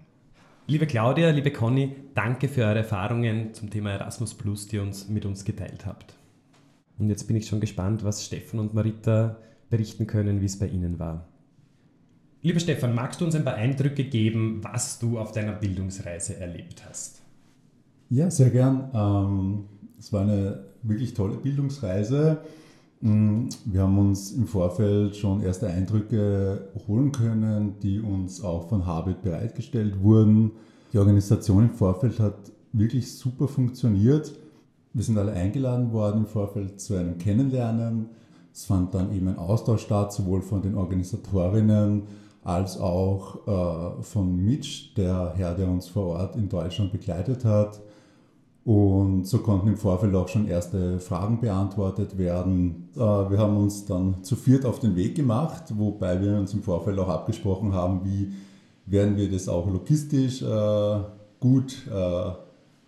Liebe 0.68 0.86
Claudia, 0.86 1.32
liebe 1.32 1.52
Conny, 1.52 1.96
danke 2.14 2.48
für 2.48 2.62
eure 2.62 2.80
Erfahrungen 2.80 3.54
zum 3.54 3.70
Thema 3.70 3.92
Erasmus 3.92 4.34
Plus, 4.34 4.68
die 4.68 4.78
ihr 4.78 4.84
uns 4.84 5.10
mit 5.10 5.26
uns 5.26 5.44
geteilt 5.44 5.86
habt. 5.86 6.14
Und 6.98 7.10
jetzt 7.10 7.28
bin 7.28 7.36
ich 7.36 7.48
schon 7.48 7.60
gespannt, 7.60 8.04
was 8.06 8.26
Stefan 8.26 8.60
und 8.60 8.74
Marita 8.74 9.38
berichten 9.70 10.08
können, 10.08 10.42
wie 10.42 10.46
es 10.46 10.58
bei 10.60 10.68
Ihnen 10.68 11.00
war. 11.00 11.28
Lieber 12.42 12.60
Stefan, 12.60 12.96
magst 12.96 13.20
du 13.20 13.26
uns 13.26 13.36
ein 13.36 13.44
paar 13.44 13.56
Eindrücke 13.56 14.04
geben, 14.04 14.60
was 14.64 15.00
du 15.00 15.20
auf 15.20 15.32
deiner 15.32 15.54
Bildungsreise 15.54 16.38
erlebt 16.38 16.84
hast? 16.88 17.22
Ja, 18.10 18.30
sehr 18.32 18.52
gern. 18.52 18.90
Ähm, 18.94 19.66
es 20.00 20.14
war 20.14 20.22
eine 20.22 20.64
wirklich 20.84 21.14
tolle 21.14 21.38
Bildungsreise. 21.38 22.38
Mm, 23.02 23.50
wir 23.66 23.82
haben 23.82 23.98
uns 23.98 24.32
im 24.32 24.48
Vorfeld 24.48 25.16
schon 25.16 25.42
erste 25.42 25.68
Eindrücke 25.68 26.70
holen 26.88 27.12
können, 27.12 27.76
die 27.82 28.00
uns 28.00 28.42
auch 28.42 28.70
von 28.70 28.86
Habit 28.86 29.22
bereitgestellt 29.24 30.02
wurden. 30.02 30.52
Die 30.94 31.00
Organisation 31.00 31.64
im 31.64 31.72
Vorfeld 31.72 32.20
hat 32.20 32.52
wirklich 32.72 33.14
super 33.14 33.48
funktioniert. 33.48 34.32
Wir 34.94 35.04
sind 35.04 35.18
alle 35.18 35.34
eingeladen 35.34 35.92
worden 35.92 36.20
im 36.20 36.26
Vorfeld 36.26 36.80
zu 36.80 36.96
einem 36.96 37.18
Kennenlernen 37.18 38.08
es 38.58 38.66
fand 38.66 38.96
dann 38.96 39.16
eben 39.16 39.28
ein 39.28 39.38
Austausch 39.38 39.84
statt, 39.84 40.12
sowohl 40.12 40.42
von 40.42 40.64
den 40.64 40.76
Organisatorinnen 40.76 42.08
als 42.44 42.80
auch 42.80 43.48
äh, 43.48 44.02
von 44.02 44.36
Mitch, 44.36 44.96
der 44.98 45.34
Herr, 45.36 45.54
der 45.54 45.68
uns 45.68 45.88
vor 45.88 46.08
Ort 46.08 46.36
in 46.36 46.50
Deutschland 46.50 46.92
begleitet 46.92 47.46
hat. 47.46 47.80
Und 48.66 49.28
so 49.28 49.40
konnten 49.40 49.68
im 49.68 49.78
Vorfeld 49.78 50.16
auch 50.16 50.28
schon 50.28 50.48
erste 50.48 51.00
Fragen 51.00 51.40
beantwortet 51.40 52.18
werden. 52.18 52.90
Äh, 52.96 53.00
wir 53.00 53.38
haben 53.38 53.58
uns 53.58 53.86
dann 53.86 54.24
zu 54.24 54.36
viert 54.36 54.66
auf 54.66 54.80
den 54.80 54.96
Weg 54.96 55.14
gemacht, 55.14 55.66
wobei 55.78 56.20
wir 56.20 56.36
uns 56.40 56.52
im 56.56 56.64
Vorfeld 56.64 56.98
auch 56.98 57.10
abgesprochen 57.10 57.74
haben, 57.74 58.04
wie 58.06 58.34
werden 58.88 59.18
wir 59.18 59.30
das 59.30 59.48
auch 59.48 59.68
logistisch 59.68 60.42
äh, 60.42 61.00
gut 61.40 61.86
äh, 61.94 62.32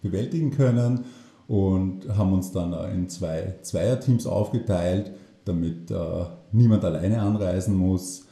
bewältigen 0.02 0.50
können 0.50 1.06
und 1.48 2.10
haben 2.18 2.34
uns 2.34 2.52
dann 2.52 2.74
in 2.92 3.08
zwei 3.08 3.60
Zweierteams 3.62 4.26
aufgeteilt, 4.26 5.12
damit 5.50 5.92
niemand 6.52 6.86
alleine 6.86 7.22
anreisen 7.22 7.76
muss. 7.76 8.26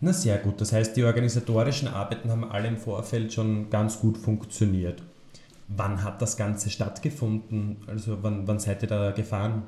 Na 0.00 0.12
sehr 0.12 0.38
gut, 0.38 0.60
das 0.60 0.72
heißt, 0.72 0.96
die 0.96 1.04
organisatorischen 1.04 1.88
Arbeiten 1.88 2.30
haben 2.30 2.44
alle 2.44 2.68
im 2.68 2.76
Vorfeld 2.76 3.32
schon 3.32 3.70
ganz 3.70 4.00
gut 4.00 4.18
funktioniert. 4.18 5.02
Wann 5.68 6.02
hat 6.02 6.20
das 6.20 6.36
Ganze 6.36 6.68
stattgefunden? 6.68 7.78
Also 7.86 8.18
wann, 8.20 8.46
wann 8.46 8.58
seid 8.58 8.82
ihr 8.82 8.88
da 8.88 9.12
gefahren? 9.12 9.62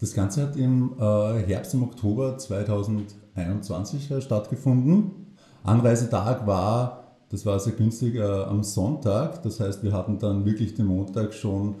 Das 0.00 0.14
Ganze 0.14 0.42
hat 0.42 0.56
im 0.56 0.92
äh, 0.98 1.42
Herbst, 1.46 1.74
im 1.74 1.82
Oktober 1.82 2.38
2021 2.38 4.10
äh, 4.10 4.20
stattgefunden. 4.20 5.36
Anreisetag 5.64 6.46
war, 6.46 7.16
das 7.30 7.44
war 7.44 7.58
sehr 7.58 7.72
günstig, 7.72 8.14
äh, 8.14 8.22
am 8.22 8.62
Sonntag. 8.62 9.42
Das 9.42 9.58
heißt, 9.58 9.82
wir 9.82 9.92
hatten 9.92 10.18
dann 10.18 10.44
wirklich 10.44 10.74
den 10.74 10.86
Montag 10.86 11.34
schon 11.34 11.74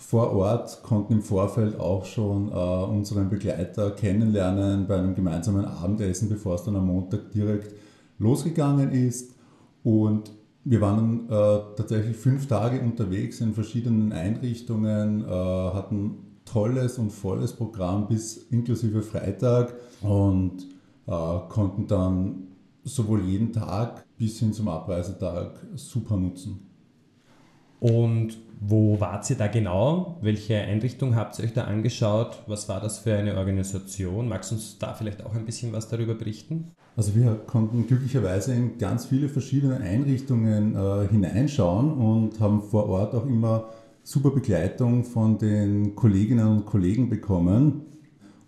vor 0.00 0.32
Ort, 0.32 0.82
konnten 0.82 1.12
im 1.12 1.22
Vorfeld 1.22 1.78
auch 1.78 2.04
schon 2.06 2.48
unseren 2.48 3.28
Begleiter 3.28 3.90
kennenlernen 3.90 4.86
bei 4.86 4.96
einem 4.96 5.14
gemeinsamen 5.14 5.66
Abendessen, 5.66 6.28
bevor 6.28 6.54
es 6.54 6.64
dann 6.64 6.74
am 6.74 6.86
Montag 6.86 7.30
direkt 7.32 7.74
losgegangen 8.18 8.92
ist. 8.92 9.34
Und 9.84 10.30
wir 10.64 10.80
waren 10.80 11.28
äh, 11.28 11.60
tatsächlich 11.76 12.16
fünf 12.16 12.46
Tage 12.46 12.80
unterwegs 12.80 13.40
in 13.40 13.54
verschiedenen 13.54 14.12
Einrichtungen, 14.12 15.24
äh, 15.24 15.26
hatten 15.26 16.18
tolles 16.44 16.98
und 16.98 17.10
volles 17.10 17.52
Programm 17.52 18.08
bis 18.08 18.36
inklusive 18.50 19.02
Freitag 19.02 19.74
und 20.02 20.66
äh, 21.06 21.38
konnten 21.48 21.86
dann 21.86 22.48
sowohl 22.84 23.22
jeden 23.22 23.52
Tag 23.52 24.04
bis 24.16 24.38
hin 24.38 24.52
zum 24.52 24.68
Abreisetag 24.68 25.60
super 25.76 26.16
nutzen. 26.16 26.66
Und 27.78 28.36
wo 28.60 29.00
wart 29.00 29.28
ihr 29.30 29.36
da 29.36 29.46
genau? 29.46 30.18
Welche 30.20 30.58
Einrichtung 30.58 31.16
habt 31.16 31.38
ihr 31.38 31.46
euch 31.46 31.54
da 31.54 31.64
angeschaut? 31.64 32.42
Was 32.46 32.68
war 32.68 32.78
das 32.78 32.98
für 32.98 33.14
eine 33.14 33.38
Organisation? 33.38 34.28
Magst 34.28 34.50
du 34.50 34.56
uns 34.56 34.78
da 34.78 34.92
vielleicht 34.92 35.24
auch 35.24 35.34
ein 35.34 35.46
bisschen 35.46 35.72
was 35.72 35.88
darüber 35.88 36.14
berichten? 36.14 36.72
Also 36.94 37.14
wir 37.14 37.36
konnten 37.46 37.86
glücklicherweise 37.86 38.52
in 38.52 38.76
ganz 38.76 39.06
viele 39.06 39.30
verschiedene 39.30 39.78
Einrichtungen 39.78 40.76
äh, 40.76 41.08
hineinschauen 41.08 41.92
und 41.94 42.38
haben 42.38 42.60
vor 42.60 42.86
Ort 42.90 43.14
auch 43.14 43.24
immer 43.24 43.70
super 44.02 44.30
Begleitung 44.30 45.04
von 45.04 45.38
den 45.38 45.94
Kolleginnen 45.94 46.46
und 46.46 46.66
Kollegen 46.66 47.08
bekommen. 47.08 47.86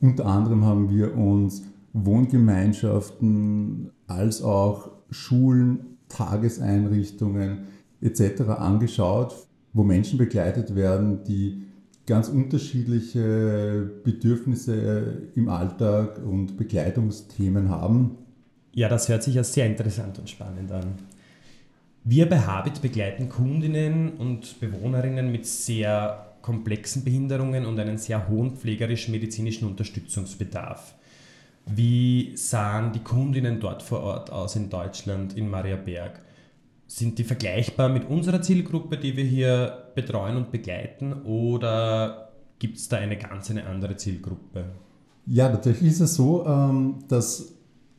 Unter 0.02 0.26
anderem 0.26 0.66
haben 0.66 0.90
wir 0.90 1.16
uns 1.16 1.62
Wohngemeinschaften 1.94 3.92
als 4.06 4.42
auch 4.42 4.90
Schulen, 5.10 5.96
Tageseinrichtungen 6.08 7.68
etc. 8.02 8.42
angeschaut, 8.58 9.46
wo 9.72 9.82
Menschen 9.82 10.18
begleitet 10.18 10.74
werden, 10.74 11.24
die 11.24 11.62
ganz 12.06 12.28
unterschiedliche 12.28 13.90
Bedürfnisse 14.04 15.28
im 15.34 15.48
Alltag 15.48 16.20
und 16.24 16.56
Begleitungsthemen 16.56 17.68
haben. 17.68 18.18
Ja, 18.72 18.88
das 18.88 19.08
hört 19.08 19.22
sich 19.22 19.34
ja 19.34 19.44
sehr 19.44 19.66
interessant 19.66 20.18
und 20.18 20.28
spannend 20.28 20.72
an. 20.72 20.94
Wir 22.04 22.28
bei 22.28 22.40
Habit 22.40 22.82
begleiten 22.82 23.28
Kundinnen 23.28 24.14
und 24.14 24.58
Bewohnerinnen 24.58 25.30
mit 25.30 25.46
sehr 25.46 26.32
komplexen 26.42 27.04
Behinderungen 27.04 27.64
und 27.64 27.78
einen 27.78 27.98
sehr 27.98 28.28
hohen 28.28 28.56
pflegerisch-medizinischen 28.56 29.68
Unterstützungsbedarf. 29.68 30.94
Wie 31.66 32.32
sahen 32.36 32.92
die 32.92 33.04
Kundinnen 33.04 33.60
dort 33.60 33.84
vor 33.84 34.00
Ort 34.00 34.32
aus 34.32 34.56
in 34.56 34.68
Deutschland, 34.68 35.36
in 35.36 35.48
Mariaberg? 35.48 36.18
Sind 36.86 37.18
die 37.18 37.24
vergleichbar 37.24 37.88
mit 37.88 38.08
unserer 38.08 38.42
Zielgruppe, 38.42 38.98
die 38.98 39.16
wir 39.16 39.24
hier 39.24 39.92
betreuen 39.94 40.36
und 40.36 40.52
begleiten, 40.52 41.12
oder 41.24 42.32
gibt 42.58 42.76
es 42.76 42.88
da 42.88 42.98
eine 42.98 43.16
ganz 43.16 43.50
eine 43.50 43.66
andere 43.66 43.96
Zielgruppe? 43.96 44.66
Ja, 45.26 45.48
tatsächlich 45.48 45.92
ist 45.92 46.00
es 46.00 46.14
so, 46.14 46.44
ähm, 46.46 47.04
dass 47.08 47.54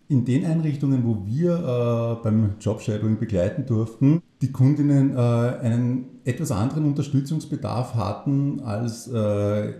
in 0.10 0.26
den 0.26 0.46
Einrichtungen, 0.46 1.04
wo 1.06 1.26
wir 1.26 1.56
äh, 1.56 2.24
beim 2.24 2.56
Jobshadowing 2.60 3.18
begleiten 3.18 3.66
durften, 3.66 4.22
die 4.42 4.52
Kundinnen 4.52 5.16
äh, 5.16 5.20
einen 5.20 6.20
etwas 6.26 6.52
anderen 6.52 6.86
Unterstützungsbedarf 6.86 7.96
hatten 7.96 8.60
als 8.60 9.08
äh, 9.08 9.74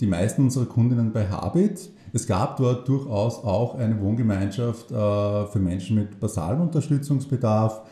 die 0.00 0.06
meisten 0.06 0.42
unserer 0.42 0.66
Kundinnen 0.66 1.12
bei 1.12 1.28
Habit. 1.28 1.90
Es 2.12 2.26
gab 2.26 2.56
dort 2.56 2.88
durchaus 2.88 3.44
auch 3.44 3.76
eine 3.76 4.00
Wohngemeinschaft 4.00 4.88
für 4.88 5.58
Menschen 5.58 5.96
mit 5.96 6.20
basalem 6.20 6.62
Unterstützungsbedarf. 6.62 7.82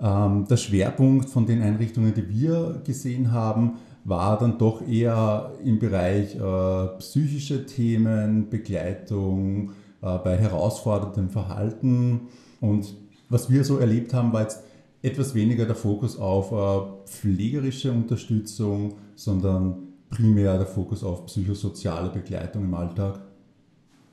Ähm, 0.00 0.46
der 0.48 0.56
Schwerpunkt 0.56 1.30
von 1.30 1.46
den 1.46 1.62
Einrichtungen, 1.62 2.12
die 2.14 2.28
wir 2.28 2.82
gesehen 2.84 3.32
haben, 3.32 3.78
war 4.04 4.38
dann 4.38 4.58
doch 4.58 4.86
eher 4.86 5.52
im 5.64 5.78
Bereich 5.78 6.36
äh, 6.36 6.98
psychische 6.98 7.66
Themen, 7.66 8.48
Begleitung, 8.50 9.70
äh, 10.02 10.18
bei 10.18 10.36
herausforderndem 10.36 11.30
Verhalten. 11.30 12.28
Und 12.60 12.94
was 13.28 13.50
wir 13.50 13.64
so 13.64 13.78
erlebt 13.78 14.14
haben, 14.14 14.32
war 14.32 14.42
jetzt 14.42 14.62
etwas 15.02 15.34
weniger 15.34 15.64
der 15.64 15.74
Fokus 15.74 16.18
auf 16.18 16.52
äh, 16.52 17.08
pflegerische 17.08 17.90
Unterstützung, 17.92 18.94
sondern 19.14 19.78
primär 20.10 20.56
der 20.56 20.66
Fokus 20.66 21.02
auf 21.02 21.26
psychosoziale 21.26 22.10
Begleitung 22.10 22.64
im 22.64 22.74
Alltag. 22.74 23.20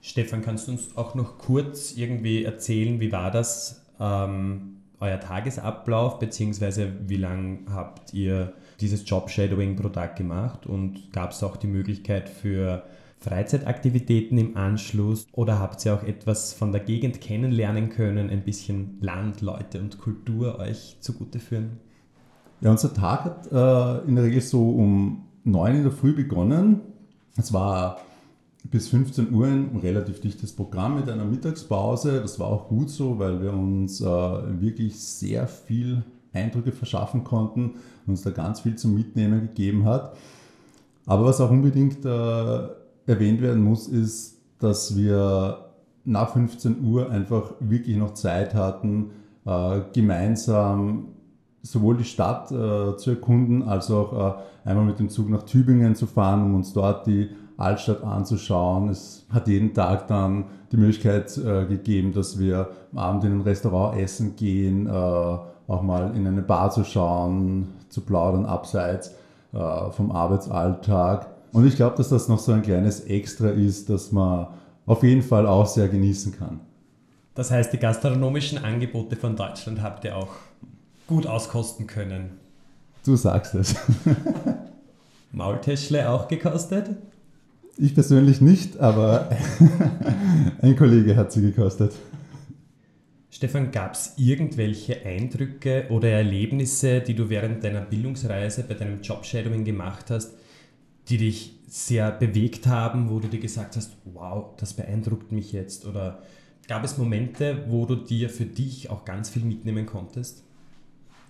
Stefan, 0.02 0.42
kannst 0.42 0.68
du 0.68 0.74
uns 0.74 0.98
auch 0.98 1.16
noch 1.16 1.38
kurz 1.38 1.96
irgendwie 1.96 2.44
erzählen, 2.44 3.00
wie 3.00 3.12
war 3.12 3.32
das, 3.32 3.86
ähm, 4.00 4.78
euer 5.04 5.20
Tagesablauf, 5.20 6.18
beziehungsweise 6.20 6.92
wie 7.08 7.18
lange 7.18 7.60
habt 7.70 8.14
ihr 8.14 8.54
dieses 8.80 9.08
Job-Shadowing 9.08 9.76
pro 9.76 9.90
Tag 9.90 10.16
gemacht 10.16 10.66
und 10.66 11.12
gab 11.12 11.32
es 11.32 11.44
auch 11.44 11.58
die 11.58 11.68
Möglichkeit 11.68 12.30
für 12.30 12.84
Freizeitaktivitäten 13.20 14.38
im 14.38 14.58
Anschluss 14.58 15.28
oder 15.32 15.60
habt 15.60 15.86
ihr 15.86 15.94
auch 15.94 16.04
etwas 16.04 16.54
von 16.54 16.72
der 16.72 16.82
Gegend 16.82 17.22
kennenlernen 17.22 17.90
können, 17.90 18.30
ein 18.30 18.44
bisschen 18.44 18.98
Land, 19.00 19.42
Leute 19.42 19.80
und 19.80 20.00
Kultur 20.00 20.60
euch 20.60 20.98
zugute 21.00 21.40
führen? 21.40 21.80
Ja, 22.60 22.72
unser 22.72 22.94
Tag 22.94 23.24
hat 23.26 23.52
äh, 23.52 24.08
in 24.08 24.16
der 24.16 24.26
Regel 24.26 24.42
so 24.42 24.70
um 24.72 25.26
9 25.44 25.76
in 25.76 25.84
der 25.84 25.92
Früh 25.92 26.14
begonnen. 26.14 26.82
Es 27.38 27.54
war 27.54 28.00
bis 28.64 28.88
15 28.88 29.34
Uhr 29.34 29.48
ein 29.48 29.80
relativ 29.82 30.22
dichtes 30.22 30.54
Programm 30.54 30.96
mit 30.96 31.10
einer 31.10 31.26
Mittagspause. 31.26 32.22
Das 32.22 32.40
war 32.40 32.48
auch 32.48 32.68
gut 32.70 32.90
so, 32.90 33.20
weil 33.20 33.42
wir 33.42 33.54
uns 33.54 34.02
äh, 34.02 34.06
wirklich 34.06 35.00
sehr 35.00 35.48
viel 35.48 36.04
Eindrücke 36.32 36.72
verschaffen 36.72 37.24
konnten 37.24 37.76
und 38.06 38.14
uns 38.14 38.22
da 38.24 38.32
ganz 38.32 38.62
viel 38.62 38.76
zum 38.76 38.96
Mitnehmen 38.96 39.42
gegeben 39.42 39.86
hat. 39.86 40.16
Aber 41.06 41.26
was 41.26 41.42
auch 41.42 41.52
unbedingt 41.52 42.06
äh, 42.06 42.68
erwähnt 43.06 43.42
werden 43.42 43.64
muss, 43.64 43.88
ist, 43.88 44.38
dass 44.60 44.96
wir 44.96 45.66
nach 46.06 46.32
15 46.32 46.84
Uhr 46.86 47.10
einfach 47.10 47.54
wirklich 47.60 47.98
noch 47.98 48.14
Zeit 48.14 48.56
hatten, 48.56 49.12
äh, 49.46 49.82
gemeinsam 49.94 51.10
sowohl 51.62 51.98
die 51.98 52.04
Stadt 52.04 52.52
äh, 52.52 52.98
zu 52.98 53.12
erkunden, 53.12 53.64
als 53.64 53.90
auch 53.92 54.38
äh, 54.66 54.70
einmal 54.70 54.86
mit 54.86 55.00
dem 55.00 55.10
Zug 55.10 55.30
nach 55.30 55.44
Tübingen 55.44 55.96
zu 55.96 56.08
fahren, 56.08 56.44
um 56.44 56.56
uns 56.56 56.74
dort 56.74 57.08
die 57.08 57.30
Altstadt 57.58 58.04
anzuschauen. 58.04 58.90
Es 58.90 59.26
hat 59.32 59.48
jeden 59.48 59.74
Tag 59.74 60.08
dann 60.08 60.46
die 60.72 60.78
Möglichkeit 60.78 61.38
äh, 61.38 61.66
gegeben, 61.66 62.14
dass 62.14 62.40
wir 62.40 62.70
am 62.92 62.98
Abend 62.98 63.24
in 63.26 63.34
ein 63.34 63.42
Restaurant 63.42 64.00
essen 64.00 64.36
gehen, 64.36 64.88
äh, 64.88 64.92
auch 64.92 65.82
mal 65.82 66.16
in 66.16 66.28
eine 66.28 66.42
Bar 66.42 66.72
zu 66.72 66.84
schauen, 66.84 67.70
zu 67.90 68.02
plaudern 68.02 68.46
abseits 68.46 69.14
äh, 69.54 69.92
vom 69.92 70.12
Arbeitsalltag. 70.12 71.28
Und 71.52 71.68
ich 71.68 71.76
glaube, 71.76 71.96
dass 71.98 72.10
das 72.10 72.28
noch 72.28 72.40
so 72.40 72.52
ein 72.52 72.64
kleines 72.64 73.02
Extra 73.02 73.50
ist, 73.50 73.90
das 73.90 74.12
man 74.12 74.48
auf 74.86 75.04
jeden 75.04 75.22
Fall 75.22 75.48
auch 75.48 75.68
sehr 75.68 75.88
genießen 75.88 76.38
kann. 76.38 76.60
Das 77.36 77.52
heißt, 77.52 77.72
die 77.74 77.78
gastronomischen 77.78 78.64
Angebote 78.64 79.16
von 79.16 79.36
Deutschland 79.36 79.82
habt 79.82 80.04
ihr 80.06 80.18
auch 80.18 80.30
gut 81.08 81.26
auskosten 81.28 81.88
können. 81.88 82.40
Du 83.06 83.16
sagst 83.16 83.56
es. 83.56 83.76
Maultäschle 85.32 86.10
auch 86.10 86.28
gekostet? 86.28 86.90
Ich 87.78 87.96
persönlich 87.96 88.40
nicht, 88.40 88.80
aber 88.80 89.30
ein 90.62 90.76
Kollege 90.76 91.16
hat 91.16 91.32
sie 91.32 91.42
gekostet. 91.42 91.94
Stefan, 93.32 93.72
gab 93.72 93.94
es 93.94 94.14
irgendwelche 94.18 95.04
Eindrücke 95.04 95.88
oder 95.90 96.10
Erlebnisse, 96.10 97.02
die 97.02 97.16
du 97.16 97.30
während 97.30 97.64
deiner 97.64 97.82
Bildungsreise 97.82 98.64
bei 98.64 98.76
deinem 98.76 99.02
Jobshadowing 99.02 99.66
gemacht 99.66 100.12
hast, 100.12 100.36
die 101.10 101.18
dich 101.18 101.60
sehr 101.68 102.12
bewegt 102.12 102.68
haben, 102.68 103.10
wo 103.10 103.20
du 103.20 103.28
dir 103.28 103.40
gesagt 103.40 103.76
hast, 103.76 103.98
wow, 104.06 104.56
das 104.58 104.74
beeindruckt 104.74 105.32
mich 105.32 105.52
jetzt? 105.52 105.88
Oder 105.88 106.22
gab 106.68 106.84
es 106.84 107.00
Momente, 107.00 107.66
wo 107.68 107.88
du 107.88 107.96
dir 107.96 108.30
für 108.30 108.46
dich 108.46 108.92
auch 108.92 109.04
ganz 109.04 109.30
viel 109.30 109.44
mitnehmen 109.44 109.88
konntest? 109.88 110.44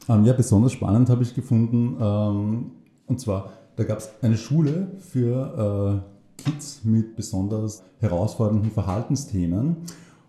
Ähm, 0.09 0.25
ja, 0.25 0.33
besonders 0.33 0.73
spannend 0.73 1.09
habe 1.09 1.23
ich 1.23 1.33
gefunden, 1.33 1.95
ähm, 2.01 2.71
und 3.07 3.19
zwar 3.21 3.53
Da 3.75 3.85
gab 3.85 3.99
es 3.99 4.11
eine 4.21 4.37
Schule 4.37 4.91
für 4.99 6.03
äh, 6.05 6.12
Kids 6.37 6.83
mit 6.83 7.15
besonders 7.15 7.83
herausfordernden 7.99 8.71
Verhaltensthemen. 8.71 9.77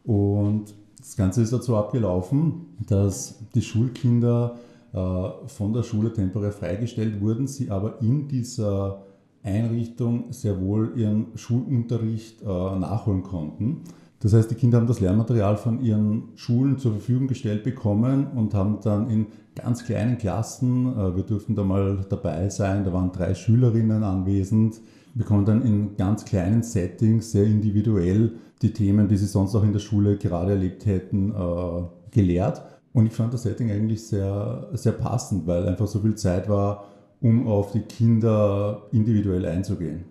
Und 0.04 0.74
das 0.98 1.16
Ganze 1.16 1.42
ist 1.42 1.52
dazu 1.52 1.76
abgelaufen, 1.76 2.76
dass 2.86 3.36
die 3.54 3.62
Schulkinder 3.62 4.56
äh, 4.92 5.28
von 5.46 5.72
der 5.72 5.82
Schule 5.82 6.12
temporär 6.12 6.52
freigestellt 6.52 7.20
wurden, 7.20 7.46
sie 7.46 7.70
aber 7.70 8.00
in 8.00 8.28
dieser 8.28 9.02
Einrichtung 9.42 10.32
sehr 10.32 10.60
wohl 10.60 10.92
ihren 10.96 11.26
Schulunterricht 11.36 12.42
äh, 12.42 12.46
nachholen 12.46 13.22
konnten. 13.22 13.82
Das 14.20 14.32
heißt, 14.32 14.50
die 14.50 14.54
Kinder 14.54 14.78
haben 14.78 14.86
das 14.86 15.00
Lernmaterial 15.00 15.58
von 15.58 15.82
ihren 15.82 16.30
Schulen 16.34 16.78
zur 16.78 16.92
Verfügung 16.92 17.28
gestellt 17.28 17.62
bekommen 17.62 18.28
und 18.28 18.54
haben 18.54 18.78
dann 18.82 19.10
in 19.10 19.26
ganz 19.54 19.84
kleinen 19.84 20.16
Klassen, 20.16 20.86
äh, 20.96 21.14
wir 21.14 21.24
durften 21.24 21.54
da 21.54 21.62
mal 21.62 22.06
dabei 22.08 22.48
sein, 22.48 22.84
da 22.84 22.92
waren 22.94 23.12
drei 23.12 23.34
Schülerinnen 23.34 24.02
anwesend, 24.02 24.80
bekommen 25.14 25.44
dann 25.44 25.62
in 25.62 25.96
ganz 25.96 26.24
kleinen 26.24 26.62
Settings 26.62 27.32
sehr 27.32 27.44
individuell 27.44 28.32
die 28.62 28.72
Themen, 28.72 29.08
die 29.08 29.16
sie 29.16 29.26
sonst 29.26 29.54
auch 29.54 29.62
in 29.62 29.72
der 29.72 29.80
Schule 29.80 30.16
gerade 30.16 30.52
erlebt 30.52 30.86
hätten, 30.86 31.32
äh, 31.32 31.82
gelehrt. 32.10 32.62
Und 32.92 33.06
ich 33.06 33.12
fand 33.12 33.34
das 33.34 33.42
Setting 33.42 33.70
eigentlich 33.70 34.06
sehr, 34.06 34.68
sehr 34.72 34.92
passend, 34.92 35.46
weil 35.46 35.66
einfach 35.68 35.86
so 35.86 36.00
viel 36.00 36.14
Zeit 36.14 36.48
war, 36.48 36.88
um 37.20 37.46
auf 37.48 37.72
die 37.72 37.80
Kinder 37.80 38.86
individuell 38.92 39.46
einzugehen. 39.46 40.04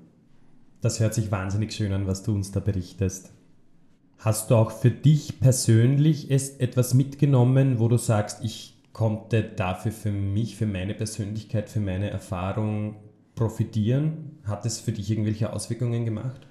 Das 0.81 0.99
hört 0.99 1.13
sich 1.13 1.31
wahnsinnig 1.31 1.71
schön 1.71 1.93
an, 1.93 2.07
was 2.07 2.23
du 2.23 2.33
uns 2.33 2.51
da 2.51 2.59
berichtest. 2.59 3.31
Hast 4.17 4.51
du 4.51 4.55
auch 4.55 4.71
für 4.71 4.91
dich 4.91 5.39
persönlich 5.39 6.31
etwas 6.31 6.93
mitgenommen, 6.93 7.79
wo 7.79 7.87
du 7.87 7.97
sagst, 7.97 8.43
ich 8.43 8.73
konnte 8.91 9.43
dafür 9.43 9.91
für 9.91 10.11
mich, 10.11 10.55
für 10.55 10.65
meine 10.65 10.93
Persönlichkeit, 10.93 11.69
für 11.69 11.79
meine 11.79 12.09
Erfahrung 12.09 12.95
profitieren? 13.35 14.39
Hat 14.43 14.65
es 14.65 14.79
für 14.79 14.91
dich 14.91 15.09
irgendwelche 15.09 15.53
Auswirkungen 15.53 16.05
gemacht? 16.05 16.47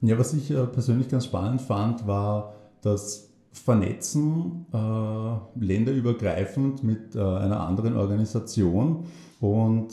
Ja, 0.00 0.18
was 0.18 0.32
ich 0.32 0.50
äh, 0.50 0.66
persönlich 0.66 1.08
ganz 1.08 1.26
spannend 1.26 1.60
fand, 1.60 2.06
war 2.06 2.54
das 2.80 3.28
Vernetzen 3.52 4.66
äh, 4.72 5.64
länderübergreifend 5.64 6.84
mit 6.84 7.16
äh, 7.16 7.18
einer 7.18 7.60
anderen 7.60 7.96
Organisation 7.96 9.04
und 9.40 9.88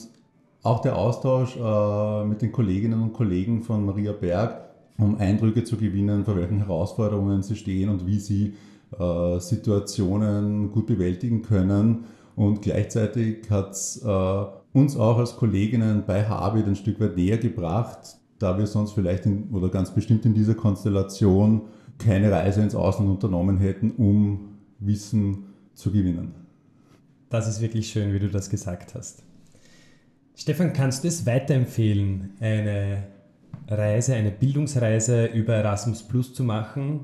auch 0.63 0.81
der 0.81 0.95
Austausch 0.95 1.57
äh, 1.57 2.25
mit 2.25 2.41
den 2.41 2.51
Kolleginnen 2.51 3.01
und 3.01 3.13
Kollegen 3.13 3.63
von 3.63 3.85
Maria 3.85 4.11
Berg 4.11 4.67
um 4.97 5.17
Eindrücke 5.17 5.63
zu 5.63 5.77
gewinnen, 5.77 6.25
vor 6.25 6.35
welchen 6.35 6.57
Herausforderungen 6.57 7.43
sie 7.43 7.55
stehen 7.55 7.89
und 7.89 8.05
wie 8.07 8.19
sie 8.19 8.53
äh, 8.97 9.39
Situationen 9.39 10.71
gut 10.71 10.87
bewältigen 10.87 11.41
können. 11.41 12.05
Und 12.35 12.61
gleichzeitig 12.61 13.49
hat 13.49 13.71
es 13.71 14.03
uns 14.77 14.95
auch 14.95 15.17
als 15.17 15.35
Kolleginnen 15.35 16.03
bei 16.05 16.27
Habit 16.27 16.67
ein 16.67 16.75
Stück 16.75 16.99
weit 16.99 17.15
näher 17.15 17.37
gebracht, 17.37 18.17
da 18.39 18.57
wir 18.57 18.67
sonst 18.67 18.91
vielleicht 18.91 19.25
in, 19.25 19.49
oder 19.51 19.69
ganz 19.69 19.93
bestimmt 19.93 20.25
in 20.25 20.33
dieser 20.33 20.53
Konstellation 20.53 21.63
keine 21.97 22.31
Reise 22.31 22.61
ins 22.61 22.75
Ausland 22.75 23.09
unternommen 23.09 23.57
hätten, 23.57 23.91
um 23.91 24.59
Wissen 24.79 25.45
zu 25.73 25.91
gewinnen. 25.91 26.33
Das 27.29 27.47
ist 27.47 27.59
wirklich 27.59 27.89
schön, 27.89 28.13
wie 28.13 28.19
du 28.19 28.29
das 28.29 28.49
gesagt 28.49 28.93
hast. 28.93 29.23
Stefan, 30.35 30.71
kannst 30.73 31.03
du 31.03 31.07
es 31.07 31.25
weiterempfehlen, 31.25 32.29
eine 32.39 33.03
Reise, 33.67 34.13
eine 34.13 34.29
Bildungsreise 34.29 35.25
über 35.25 35.55
Erasmus 35.55 36.03
Plus 36.03 36.33
zu 36.33 36.43
machen. 36.43 36.99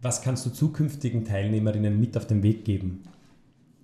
Was 0.00 0.22
kannst 0.22 0.46
du 0.46 0.50
zukünftigen 0.50 1.24
Teilnehmerinnen 1.24 1.98
mit 1.98 2.16
auf 2.16 2.28
den 2.28 2.44
Weg 2.44 2.64
geben? 2.64 3.02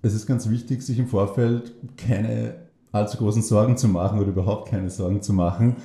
Es 0.01 0.13
ist 0.13 0.25
ganz 0.25 0.49
wichtig, 0.49 0.81
sich 0.81 0.97
im 0.97 1.07
Vorfeld 1.07 1.73
keine 1.97 2.62
allzu 2.93 3.17
großen 3.17 3.41
Sorgen 3.41 3.75
zu 3.75 3.89
machen 3.89 4.19
oder 4.19 4.29
überhaupt 4.29 4.69
keine 4.69 4.89
Sorgen 4.89 5.21
zu 5.21 5.33
machen, 5.33 5.75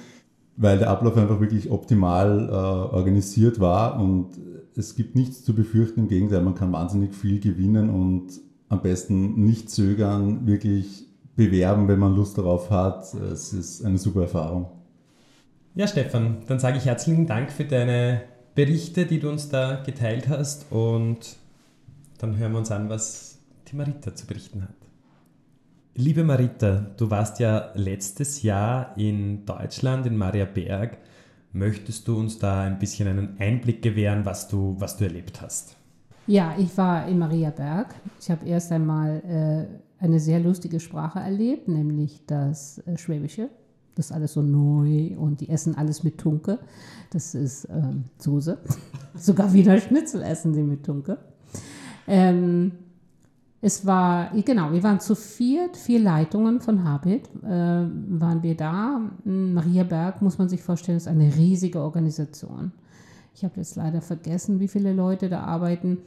weil 0.56 0.78
der 0.78 0.90
Ablauf 0.90 1.16
einfach 1.16 1.40
wirklich 1.40 1.70
optimal 1.70 2.48
äh, 2.48 2.52
organisiert 2.52 3.58
war 3.58 3.98
und 3.98 4.28
es 4.76 4.94
gibt 4.94 5.16
nichts 5.16 5.42
zu 5.42 5.54
befürchten. 5.54 6.00
Im 6.00 6.08
Gegenteil, 6.08 6.42
man 6.42 6.54
kann 6.54 6.72
wahnsinnig 6.72 7.14
viel 7.14 7.40
gewinnen 7.40 7.90
und 7.90 8.28
am 8.68 8.82
besten 8.82 9.44
nicht 9.44 9.70
zögern, 9.70 10.46
wirklich 10.46 11.06
bewerben, 11.34 11.88
wenn 11.88 11.98
man 11.98 12.14
Lust 12.14 12.38
darauf 12.38 12.70
hat. 12.70 13.12
Es 13.14 13.52
ist 13.52 13.84
eine 13.84 13.98
super 13.98 14.22
Erfahrung. 14.22 14.66
Ja, 15.74 15.86
Stefan, 15.86 16.38
dann 16.46 16.58
sage 16.58 16.78
ich 16.78 16.86
herzlichen 16.86 17.26
Dank 17.26 17.50
für 17.50 17.64
deine 17.64 18.22
Berichte, 18.54 19.06
die 19.06 19.20
du 19.20 19.30
uns 19.30 19.48
da 19.48 19.82
geteilt 19.84 20.28
hast 20.28 20.70
und 20.70 21.36
dann 22.18 22.36
hören 22.36 22.52
wir 22.52 22.58
uns 22.58 22.70
an, 22.70 22.88
was 22.88 23.38
die 23.70 23.76
Marita 23.76 24.14
zu 24.14 24.26
berichten 24.26 24.62
hat. 24.62 24.77
Liebe 26.00 26.22
Marita, 26.22 26.86
du 26.96 27.10
warst 27.10 27.40
ja 27.40 27.72
letztes 27.74 28.42
Jahr 28.44 28.96
in 28.96 29.44
Deutschland, 29.44 30.06
in 30.06 30.16
Maria 30.16 30.44
Berg. 30.44 30.96
Möchtest 31.52 32.06
du 32.06 32.16
uns 32.16 32.38
da 32.38 32.60
ein 32.60 32.78
bisschen 32.78 33.08
einen 33.08 33.36
Einblick 33.40 33.82
gewähren, 33.82 34.24
was 34.24 34.46
du, 34.46 34.76
was 34.78 34.96
du 34.96 35.02
erlebt 35.02 35.42
hast? 35.42 35.74
Ja, 36.28 36.54
ich 36.56 36.78
war 36.78 37.08
in 37.08 37.18
Maria 37.18 37.50
Berg. 37.50 37.96
Ich 38.20 38.30
habe 38.30 38.46
erst 38.46 38.70
einmal 38.70 39.68
äh, 40.00 40.04
eine 40.04 40.20
sehr 40.20 40.38
lustige 40.38 40.78
Sprache 40.78 41.18
erlebt, 41.18 41.66
nämlich 41.66 42.24
das 42.28 42.78
äh, 42.86 42.96
Schwäbische. 42.96 43.48
Das 43.96 44.06
ist 44.06 44.12
alles 44.12 44.34
so 44.34 44.40
neu 44.40 45.16
und 45.18 45.40
die 45.40 45.48
essen 45.48 45.76
alles 45.76 46.04
mit 46.04 46.18
Tunke. 46.18 46.60
Das 47.10 47.34
ist 47.34 47.66
ähm, 47.72 48.04
Soße. 48.18 48.56
Sogar 49.16 49.52
Wiener 49.52 49.80
Schnitzel 49.80 50.22
essen 50.22 50.54
sie 50.54 50.62
mit 50.62 50.86
Tunke. 50.86 51.18
Ähm, 52.06 52.70
es 53.60 53.84
war, 53.84 54.30
genau, 54.44 54.72
wir 54.72 54.82
waren 54.84 55.00
zu 55.00 55.16
viert, 55.16 55.76
vier 55.76 55.98
Leitungen 55.98 56.60
von 56.60 56.84
Habit, 56.84 57.28
äh, 57.42 57.48
waren 57.48 58.42
wir 58.42 58.56
da. 58.56 59.00
Maria 59.24 59.82
Berg, 59.82 60.22
muss 60.22 60.38
man 60.38 60.48
sich 60.48 60.62
vorstellen, 60.62 60.96
ist 60.96 61.08
eine 61.08 61.34
riesige 61.34 61.80
Organisation. 61.80 62.70
Ich 63.34 63.44
habe 63.44 63.54
jetzt 63.56 63.74
leider 63.76 64.00
vergessen, 64.00 64.60
wie 64.60 64.68
viele 64.68 64.92
Leute 64.92 65.28
da 65.28 65.40
arbeiten. 65.40 65.98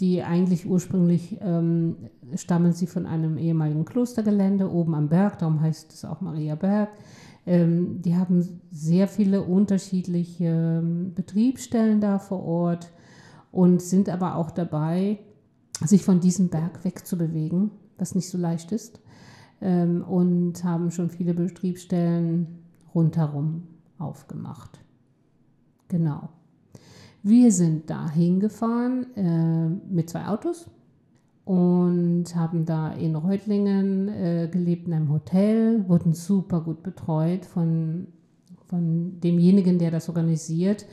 Die 0.00 0.22
eigentlich 0.22 0.66
ursprünglich 0.66 1.38
ähm, 1.40 1.96
stammen 2.34 2.72
sie 2.72 2.86
von 2.86 3.06
einem 3.06 3.38
ehemaligen 3.38 3.86
Klostergelände 3.86 4.70
oben 4.70 4.94
am 4.94 5.08
Berg, 5.08 5.38
darum 5.38 5.62
heißt 5.62 5.92
es 5.92 6.04
auch 6.04 6.20
Maria 6.20 6.54
Berg. 6.54 6.90
Ähm, 7.46 8.02
die 8.02 8.14
haben 8.14 8.60
sehr 8.70 9.08
viele 9.08 9.42
unterschiedliche 9.42 10.80
ähm, 10.82 11.12
Betriebsstellen 11.14 12.00
da 12.00 12.18
vor 12.18 12.44
Ort 12.44 12.90
und 13.52 13.80
sind 13.80 14.10
aber 14.10 14.36
auch 14.36 14.50
dabei, 14.50 15.18
sich 15.84 16.04
von 16.04 16.20
diesem 16.20 16.48
Berg 16.48 16.84
wegzubewegen, 16.84 17.70
was 17.98 18.14
nicht 18.14 18.28
so 18.28 18.38
leicht 18.38 18.72
ist. 18.72 19.00
Ähm, 19.60 20.02
und 20.02 20.64
haben 20.64 20.90
schon 20.90 21.10
viele 21.10 21.34
Betriebsstellen 21.34 22.58
rundherum 22.94 23.64
aufgemacht. 23.98 24.78
Genau. 25.88 26.28
Wir 27.22 27.50
sind 27.50 27.90
da 27.90 28.10
hingefahren 28.10 29.16
äh, 29.16 29.68
mit 29.68 30.10
zwei 30.10 30.26
Autos 30.26 30.70
und 31.44 32.24
haben 32.34 32.64
da 32.64 32.92
in 32.92 33.16
Reutlingen 33.16 34.08
äh, 34.08 34.48
gelebt 34.50 34.86
in 34.86 34.94
einem 34.94 35.10
Hotel, 35.10 35.88
wurden 35.88 36.12
super 36.12 36.60
gut 36.60 36.82
betreut 36.82 37.44
von, 37.44 38.08
von 38.66 39.20
demjenigen, 39.20 39.78
der 39.78 39.90
das 39.90 40.08
organisiert. 40.08 40.86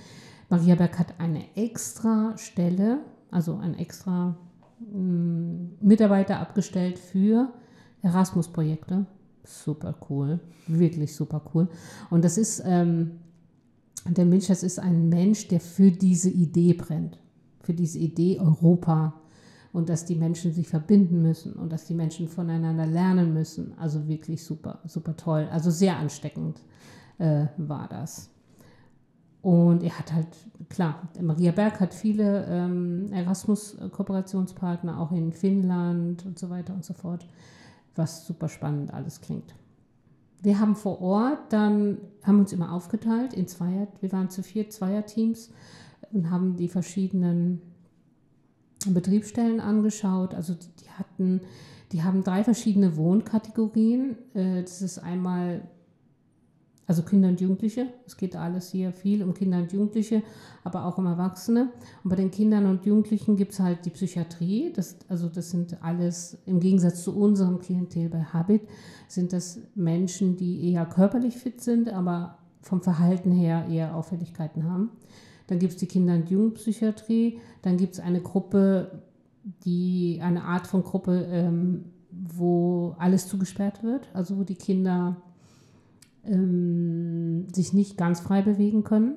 Maria 0.49 0.75
Berg 0.75 0.99
hat 0.99 1.19
eine 1.19 1.43
extra 1.55 2.37
Stelle, 2.37 2.99
also 3.31 3.57
ein 3.57 3.77
extra 3.77 4.35
Mitarbeiter 4.91 6.39
abgestellt 6.39 6.99
für 6.99 7.51
Erasmus-Projekte. 8.01 9.05
Super 9.43 9.95
cool, 10.09 10.39
wirklich 10.67 11.15
super 11.15 11.41
cool. 11.53 11.67
Und 12.09 12.23
das 12.23 12.37
ist, 12.37 12.63
ähm, 12.65 13.19
der 14.07 14.25
Mensch, 14.25 14.47
das 14.47 14.63
ist 14.63 14.79
ein 14.79 15.09
Mensch, 15.09 15.47
der 15.47 15.59
für 15.59 15.91
diese 15.91 16.29
Idee 16.29 16.73
brennt, 16.73 17.19
für 17.61 17.73
diese 17.73 17.99
Idee 17.99 18.39
Europa 18.39 19.13
und 19.73 19.89
dass 19.89 20.05
die 20.05 20.15
Menschen 20.15 20.53
sich 20.53 20.67
verbinden 20.67 21.21
müssen 21.21 21.53
und 21.53 21.71
dass 21.71 21.85
die 21.85 21.95
Menschen 21.95 22.27
voneinander 22.27 22.85
lernen 22.85 23.33
müssen. 23.33 23.73
Also 23.77 24.07
wirklich 24.07 24.43
super, 24.43 24.79
super 24.85 25.17
toll. 25.17 25.47
Also 25.51 25.71
sehr 25.71 25.97
ansteckend 25.97 26.61
äh, 27.17 27.47
war 27.57 27.87
das. 27.89 28.32
Und 29.43 29.83
er 29.83 29.99
hat 29.99 30.13
halt, 30.13 30.27
klar, 30.69 31.09
Maria 31.21 31.51
Berg 31.51 31.81
hat 31.81 31.93
viele 31.93 32.45
ähm, 32.47 33.11
Erasmus-Kooperationspartner, 33.11 34.97
auch 34.97 35.11
in 35.11 35.33
Finnland 35.33 36.25
und 36.25 36.39
so 36.39 36.49
weiter 36.49 36.73
und 36.73 36.85
so 36.85 36.93
fort, 36.93 37.27
was 37.93 38.25
super 38.25 38.47
spannend 38.47 38.93
alles 38.93 39.19
klingt. 39.19 39.53
Wir 40.41 40.61
haben 40.61 40.77
vor 40.77 41.01
Ort 41.01 41.51
dann, 41.51 41.97
haben 42.23 42.39
uns 42.39 42.53
immer 42.53 42.71
aufgeteilt 42.71 43.33
in 43.33 43.45
Zweier, 43.47 43.89
wir 43.99 44.13
waren 44.13 44.29
zu 44.29 44.43
vier 44.43 44.69
Zweierteams 44.69 45.51
und 46.13 46.31
haben 46.31 46.55
die 46.55 46.69
verschiedenen 46.69 47.61
Betriebsstellen 48.87 49.59
angeschaut. 49.59 50.33
Also 50.33 50.53
die 50.53 50.89
hatten, 50.89 51.41
die 51.91 52.01
haben 52.03 52.23
drei 52.23 52.45
verschiedene 52.45 52.95
Wohnkategorien. 52.95 54.15
Äh, 54.35 54.61
das 54.61 54.81
ist 54.81 54.99
einmal 54.99 55.67
Also 56.85 57.03
Kinder 57.03 57.29
und 57.29 57.39
Jugendliche. 57.39 57.87
Es 58.05 58.17
geht 58.17 58.35
alles 58.35 58.71
hier 58.71 58.91
viel 58.91 59.23
um 59.23 59.33
Kinder 59.33 59.57
und 59.57 59.71
Jugendliche, 59.71 60.21
aber 60.63 60.85
auch 60.85 60.97
um 60.97 61.05
Erwachsene. 61.05 61.71
Und 62.03 62.09
bei 62.09 62.17
den 62.17 62.29
Kindern 62.29 62.65
und 62.65 62.85
Jugendlichen 62.85 63.37
gibt 63.37 63.53
es 63.53 63.59
halt 63.59 63.85
die 63.85 63.89
Psychiatrie. 63.89 64.73
Das, 64.75 64.97
also 65.07 65.29
das 65.29 65.51
sind 65.51 65.81
alles, 65.81 66.37
im 66.45 66.59
Gegensatz 66.59 67.03
zu 67.03 67.15
unserem 67.15 67.59
Klientel 67.59 68.09
bei 68.09 68.23
Habit, 68.23 68.63
sind 69.07 69.31
das 69.31 69.59
Menschen, 69.75 70.35
die 70.35 70.71
eher 70.71 70.85
körperlich 70.85 71.37
fit 71.37 71.61
sind, 71.61 71.89
aber 71.89 72.37
vom 72.61 72.81
Verhalten 72.81 73.31
her 73.31 73.65
eher 73.69 73.95
Auffälligkeiten 73.95 74.65
haben. 74.65 74.91
Dann 75.47 75.59
gibt 75.59 75.73
es 75.73 75.79
die 75.79 75.87
Kinder- 75.87 76.15
und 76.15 76.29
Jugendpsychiatrie. 76.29 77.39
Dann 77.61 77.77
gibt 77.77 77.93
es 77.93 77.99
eine 77.99 78.21
Gruppe, 78.21 79.03
die 79.65 80.19
eine 80.21 80.43
Art 80.43 80.67
von 80.67 80.83
Gruppe, 80.83 81.27
ähm, 81.29 81.85
wo 82.11 82.95
alles 82.99 83.27
zugesperrt 83.27 83.83
wird, 83.83 84.09
also 84.13 84.37
wo 84.37 84.43
die 84.43 84.55
Kinder 84.55 85.17
ähm, 86.25 87.47
sich 87.53 87.73
nicht 87.73 87.97
ganz 87.97 88.19
frei 88.19 88.41
bewegen 88.41 88.83
können. 88.83 89.15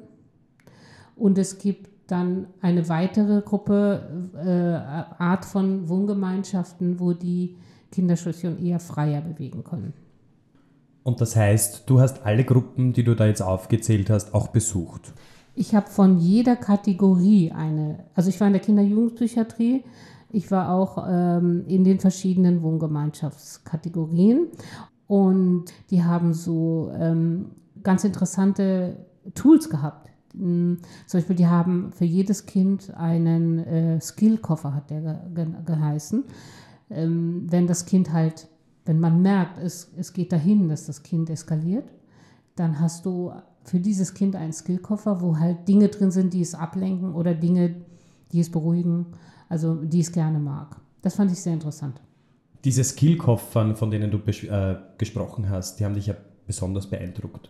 Und 1.15 1.39
es 1.39 1.59
gibt 1.59 1.89
dann 2.11 2.47
eine 2.61 2.89
weitere 2.89 3.43
Gruppe, 3.43 4.31
äh, 4.35 5.23
Art 5.23 5.45
von 5.45 5.89
Wohngemeinschaften, 5.89 7.01
wo 7.01 7.13
die 7.13 7.57
Kinder 7.91 8.17
schon 8.17 8.65
eher 8.65 8.79
freier 8.79 9.21
bewegen 9.21 9.65
können. 9.65 9.93
Und 11.03 11.21
das 11.21 11.37
heißt, 11.37 11.85
du 11.87 12.01
hast 12.01 12.27
alle 12.27 12.45
Gruppen, 12.45 12.93
die 12.93 13.05
du 13.05 13.15
da 13.15 13.27
jetzt 13.27 13.41
aufgezählt 13.41 14.11
hast, 14.11 14.35
auch 14.35 14.49
besucht. 14.49 15.13
Ich 15.55 15.75
habe 15.75 15.89
von 15.89 16.19
jeder 16.19 16.57
Kategorie 16.57 17.53
eine, 17.53 18.05
also 18.15 18.29
ich 18.29 18.41
war 18.41 18.49
in 18.49 18.53
der 18.53 18.63
Kinder-Jugendpsychiatrie, 18.63 19.85
ich 20.31 20.51
war 20.51 20.71
auch 20.71 21.07
ähm, 21.09 21.65
in 21.69 21.85
den 21.85 22.01
verschiedenen 22.01 22.63
Wohngemeinschaftskategorien 22.63 24.49
und 25.07 25.67
die 25.91 26.03
haben 26.03 26.35
so 26.35 26.91
ähm, 26.99 27.51
ganz 27.83 28.05
interessante 28.05 28.97
Tools 29.35 29.71
gehabt. 29.71 30.11
Hm, 30.33 30.79
zum 31.07 31.19
Beispiel, 31.19 31.37
die 31.37 31.47
haben 31.47 31.93
für 31.93 32.05
jedes 32.05 32.47
Kind 32.47 32.95
einen 32.95 33.59
äh, 33.59 34.01
Skillkoffer, 34.01 34.75
hat 34.75 34.91
der 34.91 35.01
ge 35.01 35.15
ge 35.35 35.47
geheißen. 35.65 36.25
Ähm, 36.91 37.47
wenn 37.49 37.67
das 37.67 37.87
Kind 37.87 38.13
halt, 38.13 38.49
wenn 38.85 39.01
man 39.01 39.23
merkt, 39.23 39.59
es, 39.59 39.93
es 39.97 40.13
geht 40.13 40.33
dahin, 40.33 40.69
dass 40.69 40.87
das 40.87 41.03
Kind 41.03 41.31
eskaliert, 41.31 41.93
dann 42.55 42.81
hast 42.81 43.07
du 43.07 43.33
für 43.65 43.81
dieses 43.81 44.15
Kind 44.15 44.37
einen 44.37 44.53
Skillkoffer, 44.53 45.21
wo 45.21 45.39
halt 45.39 45.67
Dinge 45.69 45.89
drin 45.89 46.11
sind, 46.11 46.33
die 46.33 46.41
es 46.41 46.55
ablenken 46.55 47.15
oder 47.15 47.35
Dinge, 47.35 47.75
die 48.33 48.41
es 48.41 48.51
beruhigen, 48.51 49.07
also 49.49 49.75
die 49.75 50.01
es 50.01 50.13
gerne 50.13 50.39
mag. 50.39 50.77
Das 51.03 51.15
fand 51.15 51.33
ich 51.33 51.41
sehr 51.41 51.53
interessant. 51.53 52.01
Diese 52.67 52.85
Skillkoffern, 52.85 53.77
von 53.77 53.91
denen 53.91 54.11
du 54.11 54.19
äh, 54.19 54.77
gesprochen 54.99 55.49
hast, 55.49 55.81
die 55.81 55.87
haben 55.87 55.95
dich 55.95 56.09
ja 56.09 56.15
besonders 56.47 56.87
beeindruckt. 56.89 57.49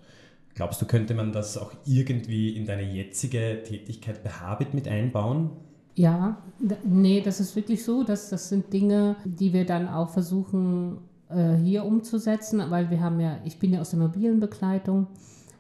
Glaubst 0.55 0.81
du, 0.81 0.87
könnte 0.87 1.15
man 1.15 1.33
das 1.33 1.59
auch 1.59 1.73
irgendwie 1.85 2.57
in 2.57 2.67
deine 2.67 2.83
jetzige 2.83 3.63
Tätigkeit 3.65 4.23
bei 4.23 4.31
Habit 4.31 4.75
mit 4.75 4.87
einbauen? 4.87 5.51
Ja, 5.97 6.39
nee, 6.85 7.21
das 7.21 7.41
ist 7.41 7.57
wirklich 7.57 7.85
so. 7.85 8.05
Dass, 8.05 8.31
das 8.31 8.49
sind 8.49 8.73
Dinge, 8.73 9.17
die 9.25 9.53
wir 9.53 9.67
dann 9.67 9.89
auch 9.89 10.11
versuchen 10.11 10.99
äh, 11.29 11.55
hier 11.57 11.85
umzusetzen, 11.85 12.63
weil 12.69 12.91
wir 12.91 13.01
haben 13.01 13.19
ja, 13.19 13.39
ich 13.45 13.59
bin 13.59 13.73
ja 13.73 13.81
aus 13.81 13.91
der 13.91 13.99
mobilen 13.99 14.39
Begleitung 14.39 15.09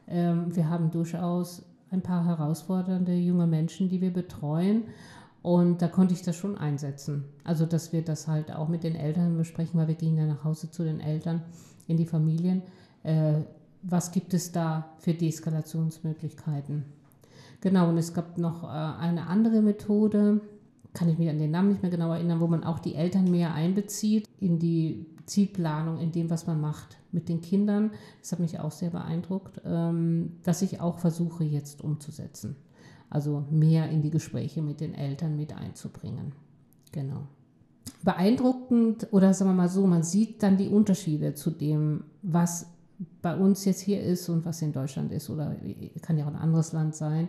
ähm, 0.08 0.54
wir 0.54 0.68
haben 0.68 0.90
durchaus 0.90 1.64
ein 1.90 2.02
paar 2.02 2.24
herausfordernde 2.24 3.14
junge 3.14 3.46
Menschen, 3.46 3.88
die 3.88 4.00
wir 4.00 4.12
betreuen. 4.12 4.84
Und 5.46 5.80
da 5.80 5.86
konnte 5.86 6.12
ich 6.12 6.22
das 6.22 6.34
schon 6.34 6.58
einsetzen. 6.58 7.22
Also, 7.44 7.66
dass 7.66 7.92
wir 7.92 8.02
das 8.02 8.26
halt 8.26 8.52
auch 8.52 8.66
mit 8.66 8.82
den 8.82 8.96
Eltern 8.96 9.36
besprechen, 9.36 9.78
weil 9.78 9.86
wir 9.86 9.94
gehen 9.94 10.16
ja 10.16 10.26
nach 10.26 10.42
Hause 10.42 10.72
zu 10.72 10.82
den 10.82 10.98
Eltern 10.98 11.40
in 11.86 11.96
die 11.96 12.04
Familien. 12.04 12.62
Äh, 13.04 13.42
was 13.80 14.10
gibt 14.10 14.34
es 14.34 14.50
da 14.50 14.90
für 14.98 15.14
Deeskalationsmöglichkeiten? 15.14 16.82
Genau, 17.60 17.88
und 17.90 17.96
es 17.96 18.12
gab 18.12 18.38
noch 18.38 18.64
äh, 18.64 18.66
eine 18.66 19.28
andere 19.28 19.62
Methode, 19.62 20.40
kann 20.94 21.08
ich 21.08 21.16
mich 21.16 21.30
an 21.30 21.38
den 21.38 21.52
Namen 21.52 21.68
nicht 21.68 21.82
mehr 21.82 21.92
genau 21.92 22.12
erinnern, 22.12 22.40
wo 22.40 22.48
man 22.48 22.64
auch 22.64 22.80
die 22.80 22.96
Eltern 22.96 23.30
mehr 23.30 23.54
einbezieht 23.54 24.28
in 24.40 24.58
die 24.58 25.06
Zielplanung, 25.26 26.00
in 26.00 26.10
dem, 26.10 26.28
was 26.28 26.48
man 26.48 26.60
macht 26.60 26.96
mit 27.12 27.28
den 27.28 27.40
Kindern. 27.40 27.92
Das 28.20 28.32
hat 28.32 28.40
mich 28.40 28.58
auch 28.58 28.72
sehr 28.72 28.90
beeindruckt, 28.90 29.60
ähm, 29.64 30.40
dass 30.42 30.62
ich 30.62 30.80
auch 30.80 30.98
versuche 30.98 31.44
jetzt 31.44 31.84
umzusetzen. 31.84 32.56
Also 33.10 33.44
mehr 33.50 33.88
in 33.90 34.02
die 34.02 34.10
Gespräche 34.10 34.62
mit 34.62 34.80
den 34.80 34.94
Eltern 34.94 35.36
mit 35.36 35.52
einzubringen. 35.52 36.32
Genau. 36.92 37.28
Beeindruckend 38.02 39.08
oder 39.12 39.32
sagen 39.32 39.50
wir 39.50 39.54
mal 39.54 39.68
so, 39.68 39.86
man 39.86 40.02
sieht 40.02 40.42
dann 40.42 40.56
die 40.56 40.68
Unterschiede 40.68 41.34
zu 41.34 41.50
dem, 41.50 42.04
was 42.22 42.66
bei 43.22 43.36
uns 43.36 43.64
jetzt 43.64 43.80
hier 43.80 44.02
ist 44.02 44.28
und 44.28 44.44
was 44.44 44.62
in 44.62 44.72
Deutschland 44.72 45.12
ist 45.12 45.28
oder 45.28 45.54
kann 46.02 46.16
ja 46.16 46.24
auch 46.24 46.30
ein 46.30 46.36
anderes 46.36 46.72
Land 46.72 46.94
sein. 46.94 47.28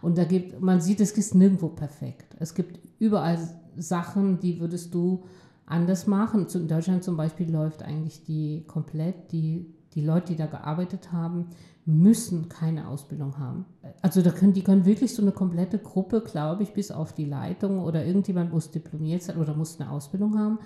Und 0.00 0.16
da 0.16 0.24
gibt, 0.24 0.60
man 0.60 0.80
sieht, 0.80 1.00
es 1.00 1.12
ist 1.12 1.34
nirgendwo 1.34 1.68
perfekt. 1.68 2.36
Es 2.38 2.54
gibt 2.54 2.78
überall 2.98 3.38
Sachen, 3.76 4.38
die 4.40 4.60
würdest 4.60 4.94
du 4.94 5.24
anders 5.66 6.06
machen. 6.06 6.46
In 6.54 6.68
Deutschland 6.68 7.04
zum 7.04 7.16
Beispiel 7.16 7.50
läuft 7.50 7.82
eigentlich 7.82 8.24
die 8.24 8.64
komplett, 8.66 9.32
die, 9.32 9.66
die 9.94 10.04
Leute, 10.04 10.28
die 10.28 10.36
da 10.36 10.46
gearbeitet 10.46 11.12
haben, 11.12 11.46
müssen 11.84 12.48
keine 12.48 12.88
Ausbildung 12.88 13.38
haben. 13.38 13.64
Also 14.02 14.20
da 14.20 14.30
können, 14.30 14.52
die 14.52 14.62
können 14.62 14.84
wirklich 14.84 15.14
so 15.14 15.22
eine 15.22 15.32
komplette 15.32 15.78
Gruppe, 15.78 16.20
glaube 16.20 16.62
ich, 16.62 16.74
bis 16.74 16.90
auf 16.90 17.14
die 17.14 17.24
Leitung 17.24 17.80
oder 17.80 18.04
irgendjemand 18.04 18.52
muss 18.52 18.70
diplomiert 18.70 19.22
sein 19.22 19.38
oder 19.38 19.54
muss 19.54 19.80
eine 19.80 19.90
Ausbildung 19.90 20.38
haben 20.38 20.58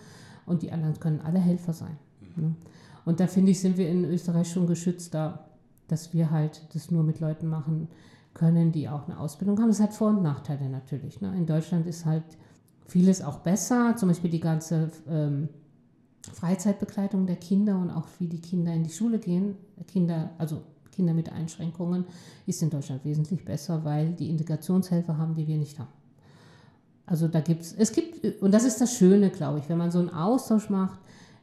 und 0.46 0.62
die 0.62 0.72
anderen 0.72 0.98
können 0.98 1.20
alle 1.20 1.38
Helfer 1.38 1.72
sein. 1.72 1.96
Ne? 2.36 2.54
Und 3.04 3.20
da 3.20 3.26
finde 3.26 3.52
ich, 3.52 3.60
sind 3.60 3.76
wir 3.76 3.88
in 3.88 4.04
Österreich 4.04 4.50
schon 4.50 4.66
geschützter, 4.66 5.48
dass 5.86 6.12
wir 6.12 6.30
halt 6.30 6.62
das 6.74 6.90
nur 6.90 7.04
mit 7.04 7.20
Leuten 7.20 7.46
machen 7.46 7.88
können, 8.34 8.72
die 8.72 8.88
auch 8.88 9.08
eine 9.08 9.18
Ausbildung 9.18 9.60
haben. 9.60 9.68
Das 9.68 9.80
hat 9.80 9.94
Vor- 9.94 10.10
und 10.10 10.22
Nachteile 10.22 10.68
natürlich. 10.68 11.20
Ne? 11.20 11.32
In 11.36 11.46
Deutschland 11.46 11.86
ist 11.86 12.04
halt 12.04 12.24
vieles 12.86 13.22
auch 13.22 13.38
besser, 13.38 13.94
zum 13.96 14.08
Beispiel 14.08 14.30
die 14.30 14.40
ganze 14.40 14.90
ähm, 15.08 15.48
Freizeitbegleitung 16.32 17.26
der 17.26 17.36
Kinder 17.36 17.78
und 17.78 17.90
auch 17.90 18.06
wie 18.18 18.28
die 18.28 18.40
Kinder 18.40 18.72
in 18.72 18.84
die 18.84 18.90
Schule 18.90 19.18
gehen, 19.18 19.56
Kinder, 19.88 20.30
also 20.38 20.62
Kinder 20.92 21.14
mit 21.14 21.32
Einschränkungen, 21.32 22.04
ist 22.46 22.62
in 22.62 22.70
Deutschland 22.70 23.04
wesentlich 23.04 23.44
besser, 23.44 23.84
weil 23.84 24.12
die 24.12 24.30
Integrationshelfer 24.30 25.18
haben, 25.18 25.34
die 25.34 25.46
wir 25.46 25.56
nicht 25.56 25.78
haben. 25.78 25.90
Also 27.06 27.26
da 27.28 27.40
gibt 27.40 27.62
es, 27.62 27.72
es 27.72 27.92
gibt, 27.92 28.40
und 28.40 28.52
das 28.52 28.64
ist 28.64 28.80
das 28.80 28.94
Schöne, 28.94 29.30
glaube 29.30 29.58
ich, 29.58 29.68
wenn 29.68 29.78
man 29.78 29.90
so 29.90 29.98
einen 29.98 30.10
Austausch 30.10 30.70
macht, 30.70 31.00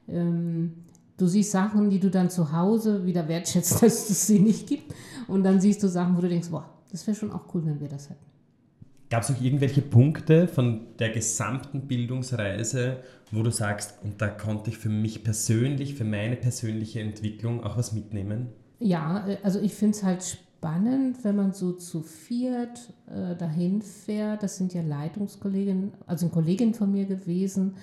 ähm, 0.07 0.73
du 1.17 1.27
siehst 1.27 1.51
Sachen, 1.51 1.89
die 1.89 1.99
du 1.99 2.09
dann 2.09 2.29
zu 2.29 2.53
Hause 2.53 3.05
wieder 3.05 3.27
wertschätzt, 3.27 3.73
dass 3.83 4.09
es 4.09 4.27
sie 4.27 4.39
nicht 4.39 4.67
gibt, 4.67 4.93
und 5.27 5.43
dann 5.43 5.59
siehst 5.59 5.83
du 5.83 5.89
Sachen, 5.89 6.15
wo 6.15 6.21
du 6.21 6.29
denkst, 6.29 6.49
boah, 6.49 6.69
das 6.91 7.05
wäre 7.05 7.15
schon 7.15 7.31
auch 7.31 7.53
cool, 7.53 7.65
wenn 7.65 7.79
wir 7.79 7.89
das 7.89 8.09
hätten. 8.09 8.28
Gab 9.09 9.23
es 9.23 9.31
auch 9.31 9.41
irgendwelche 9.41 9.81
Punkte 9.81 10.47
von 10.47 10.81
der 10.99 11.09
gesamten 11.09 11.87
Bildungsreise, 11.87 12.97
wo 13.31 13.41
du 13.41 13.49
sagst, 13.49 13.95
und 14.03 14.21
da 14.21 14.27
konnte 14.27 14.69
ich 14.69 14.77
für 14.77 14.89
mich 14.89 15.23
persönlich, 15.23 15.95
für 15.95 16.03
meine 16.03 16.35
persönliche 16.35 16.99
Entwicklung 16.99 17.63
auch 17.63 17.75
was 17.75 17.91
mitnehmen? 17.91 18.49
Ja, 18.79 19.27
äh, 19.27 19.37
also 19.41 19.59
ich 19.59 19.73
finde 19.73 19.97
es 19.97 20.03
halt 20.03 20.23
spannend, 20.23 21.23
wenn 21.23 21.35
man 21.35 21.53
so 21.53 21.71
zu 21.71 22.01
viert 22.01 22.93
äh, 23.07 23.35
dahin 23.35 23.81
fährt. 23.81 24.43
Das 24.43 24.57
sind 24.57 24.73
ja 24.73 24.81
Leitungskolleginnen, 24.81 25.91
also 26.05 26.25
eine 26.25 26.33
Kollegin 26.33 26.73
von 26.75 26.91
mir 26.91 27.05
gewesen, 27.05 27.75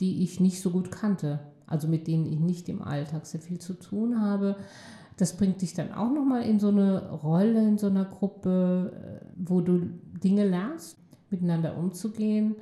die 0.00 0.22
ich 0.22 0.38
nicht 0.38 0.60
so 0.60 0.70
gut 0.70 0.90
kannte, 0.90 1.40
also 1.66 1.88
mit 1.88 2.06
denen 2.06 2.26
ich 2.26 2.40
nicht 2.40 2.68
im 2.68 2.82
Alltag 2.82 3.24
sehr 3.24 3.40
viel 3.40 3.58
zu 3.58 3.74
tun 3.74 4.20
habe. 4.20 4.56
Das 5.16 5.36
bringt 5.36 5.62
dich 5.62 5.74
dann 5.74 5.92
auch 5.92 6.10
nochmal 6.10 6.42
in 6.42 6.58
so 6.58 6.68
eine 6.68 7.10
Rolle, 7.10 7.60
in 7.60 7.78
so 7.78 7.86
einer 7.86 8.04
Gruppe, 8.04 8.92
äh, 8.94 9.26
wo 9.36 9.60
du 9.60 9.90
Dinge 10.22 10.46
lernst, 10.46 10.96
miteinander 11.30 11.76
umzugehen. 11.76 12.56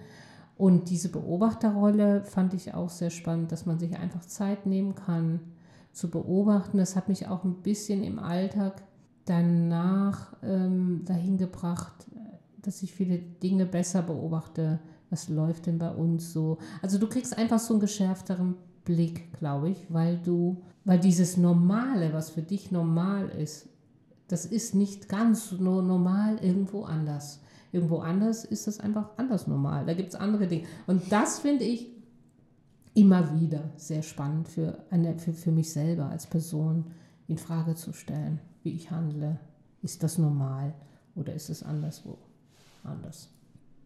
Und 0.57 0.91
diese 0.91 1.09
Beobachterrolle 1.09 2.23
fand 2.25 2.55
ich 2.55 2.75
auch 2.75 2.91
sehr 2.91 3.11
spannend, 3.11 3.51
dass 3.53 3.67
man 3.67 3.79
sich 3.79 3.97
einfach 3.97 4.25
Zeit 4.25 4.67
nehmen 4.67 4.95
kann 4.95 5.41
zu 5.93 6.11
beobachten. 6.11 6.79
Das 6.79 6.97
hat 6.97 7.09
mich 7.09 7.29
auch 7.29 7.45
ein 7.45 7.63
bisschen 7.63 8.05
im 8.05 8.19
Alltag 8.19 8.83
danach 9.25 10.37
ähm, 10.43 11.03
dahin 11.05 11.39
gebracht, 11.39 12.07
dass 12.63 12.83
ich 12.83 12.93
viele 12.93 13.19
Dinge 13.19 13.67
besser 13.67 14.03
beobachte. 14.03 14.81
Was 15.09 15.29
läuft 15.29 15.67
denn 15.67 15.79
bei 15.79 15.91
uns 15.91 16.33
so? 16.33 16.59
Also 16.83 16.99
du 16.99 17.09
kriegst 17.09 17.37
einfach 17.37 17.59
so 17.59 17.75
einen 17.75 17.81
geschärfteren 17.81 18.55
Blick, 18.85 19.33
glaube 19.39 19.71
ich, 19.71 19.87
weil 19.89 20.19
du, 20.19 20.63
weil 20.85 20.99
dieses 20.99 21.37
Normale, 21.37 22.13
was 22.13 22.31
für 22.31 22.43
dich 22.43 22.71
normal 22.71 23.29
ist, 23.29 23.69
das 24.31 24.47
ist 24.47 24.77
nicht 24.77 25.09
ganz 25.09 25.51
nur 25.53 25.83
normal 25.83 26.39
irgendwo 26.41 26.85
anders. 26.85 27.41
Irgendwo 27.73 27.99
anders 27.99 28.45
ist 28.45 28.69
das 28.69 28.79
einfach 28.79 29.11
anders 29.17 29.49
normal. 29.49 29.87
Da 29.87 29.95
gibt 29.95 30.11
es 30.11 30.15
andere 30.15 30.47
Dinge. 30.47 30.67
Und 30.87 31.11
das 31.11 31.41
finde 31.41 31.65
ich 31.65 31.89
immer 32.95 33.41
wieder 33.41 33.71
sehr 33.77 34.03
spannend 34.03 34.49
für, 34.49 34.85
eine, 34.91 35.19
für, 35.19 35.33
für 35.33 35.51
mich 35.51 35.73
selber 35.73 36.07
als 36.07 36.29
Person 36.29 36.87
in 37.27 37.39
Frage 37.39 37.75
zu 37.75 37.93
stellen, 37.93 38.41
wie 38.63 38.73
ich 38.73 38.91
handle. 38.91 39.41
Ist 39.83 40.03
das 40.03 40.19
normal 40.19 40.75
oder 41.17 41.35
ist 41.35 41.49
es 41.49 41.65
anderswo 41.65 42.19
anders? 42.85 43.31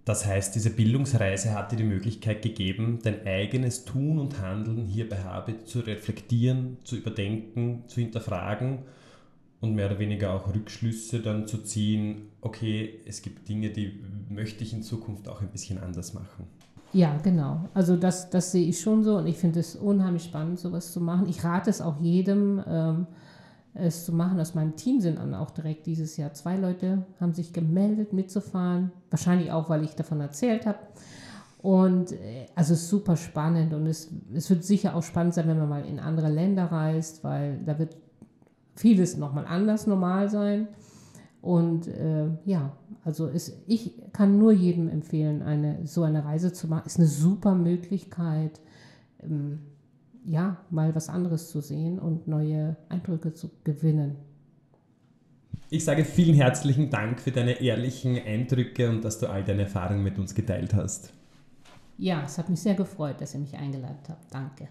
Das 0.05 0.27
heißt, 0.27 0.55
diese 0.55 0.71
Bildungsreise 0.71 1.55
hat 1.55 1.73
dir 1.73 1.77
die 1.77 1.85
Möglichkeit 1.85 2.43
gegeben, 2.43 2.99
dein 3.03 3.27
eigenes 3.27 3.87
Tun 3.87 4.19
und 4.19 4.43
Handeln 4.43 4.85
hier 4.85 5.09
bei 5.09 5.23
Habit 5.23 5.67
zu 5.67 5.81
reflektieren, 5.81 6.77
zu 6.85 6.97
überdenken, 6.97 7.85
zu 7.87 8.01
hinterfragen 8.01 8.81
und 9.65 9.75
mehr 9.75 9.87
oder 9.87 9.99
weniger 9.99 10.35
auch 10.35 10.55
Rückschlüsse 10.55 11.21
dann 11.21 11.47
zu 11.47 11.59
ziehen, 11.59 12.29
okay, 12.41 13.01
es 13.07 13.23
gibt 13.23 13.49
Dinge, 13.49 13.71
die 13.71 14.05
möchte 14.29 14.63
ich 14.63 14.73
in 14.73 14.83
Zukunft 14.83 15.29
auch 15.29 15.41
ein 15.41 15.49
bisschen 15.49 15.79
anders 15.79 16.15
machen. 16.15 16.47
Ja, 16.93 17.17
genau. 17.23 17.69
Also 17.75 17.97
das, 17.97 18.31
das 18.31 18.53
sehe 18.53 18.69
ich 18.69 18.81
schon 18.81 19.03
so 19.03 19.17
und 19.17 19.27
ich 19.27 19.37
finde 19.37 19.61
es 19.61 19.75
unheimlich 19.75 20.25
spannend, 20.25 20.61
sowas 20.61 20.93
zu 20.93 21.01
machen. 21.01 21.29
Ich 21.29 21.43
rate 21.43 21.69
es 21.71 21.81
auch 21.81 22.01
jedem, 22.01 22.63
ähm, 22.69 23.07
es 23.75 24.05
zu 24.05 24.13
machen. 24.13 24.39
Aus 24.39 24.55
meinem 24.55 24.77
Team 24.77 25.01
sind 25.01 25.19
dann 25.19 25.35
auch 25.35 25.51
direkt 25.51 25.87
dieses 25.87 26.17
Jahr 26.17 26.33
zwei 26.35 26.57
Leute, 26.57 27.05
haben 27.19 27.33
sich 27.33 27.53
gemeldet, 27.53 28.13
mitzufahren. 28.13 28.93
Wahrscheinlich 29.11 29.51
auch, 29.51 29.69
weil 29.69 29.83
ich 29.83 29.97
davon 29.97 30.21
erzählt 30.21 30.67
habe. 30.67 30.79
Und 31.59 32.13
äh, 32.13 32.47
also 32.55 32.75
super 32.75 33.17
spannend 33.17 33.73
und 33.73 33.87
es, 33.87 34.13
es 34.35 34.51
wird 34.51 34.63
sicher 34.63 34.95
auch 34.95 35.03
spannend 35.03 35.35
sein, 35.35 35.49
wenn 35.49 35.59
man 35.59 35.69
mal 35.69 35.85
in 35.85 35.99
andere 35.99 36.29
Länder 36.29 36.67
reist, 36.67 37.25
weil 37.25 37.59
da 37.65 37.79
wird 37.79 37.97
vieles 38.75 39.17
nochmal 39.17 39.47
anders 39.47 39.87
normal 39.87 40.29
sein. 40.29 40.69
Und 41.41 41.89
äh, 41.89 42.29
ja, 42.47 42.73
also 43.05 43.27
ist, 43.27 43.63
ich 43.67 43.93
kann 44.13 44.39
nur 44.39 44.53
jedem 44.53 44.89
empfehlen, 44.89 45.43
eine, 45.43 45.87
so 45.87 46.03
eine 46.03 46.25
Reise 46.25 46.53
zu 46.53 46.69
machen. 46.69 46.87
Ist 46.87 46.99
eine 46.99 47.07
super 47.07 47.55
Möglichkeit, 47.55 48.61
ähm, 49.23 49.61
ja, 50.25 50.57
mal 50.71 50.95
was 50.95 51.11
anderes 51.11 51.51
zu 51.51 51.61
sehen 51.61 51.99
und 51.99 52.27
neue 52.29 52.77
Eindrücke 52.89 53.35
zu 53.35 53.51
gewinnen. 53.63 54.17
Ich 55.69 55.85
sage 55.85 56.05
vielen 56.05 56.35
herzlichen 56.35 56.89
Dank 56.89 57.21
für 57.21 57.31
deine 57.31 57.61
ehrlichen 57.61 58.17
Eindrücke 58.17 58.89
und 58.89 59.05
dass 59.05 59.19
du 59.19 59.29
all 59.29 59.45
deine 59.45 59.63
Erfahrungen 59.63 60.03
mit 60.03 60.19
uns 60.19 60.35
geteilt 60.35 60.73
hast. 60.73 61.13
Ja, 61.99 62.23
es 62.25 62.39
hat 62.39 62.49
mich 62.49 62.61
sehr 62.61 62.75
gefreut, 62.75 63.21
dass 63.21 63.35
ihr 63.35 63.41
mich 63.41 63.55
eingeladen 63.55 63.99
habt. 64.09 64.33
Danke. 64.33 64.69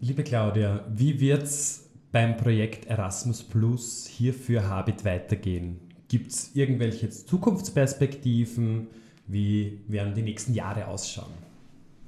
Liebe 0.00 0.22
Claudia, 0.22 0.84
wie 0.92 1.20
wird 1.20 1.44
es 1.44 1.88
beim 2.14 2.36
Projekt 2.36 2.86
Erasmus 2.86 3.42
Plus 3.42 4.06
hier 4.06 4.32
für 4.32 4.68
Habit 4.68 5.04
weitergehen? 5.04 5.80
Gibt 6.06 6.30
es 6.30 6.54
irgendwelche 6.54 7.10
Zukunftsperspektiven? 7.10 8.86
Wie 9.26 9.80
werden 9.88 10.14
die 10.14 10.22
nächsten 10.22 10.54
Jahre 10.54 10.86
ausschauen? 10.86 11.32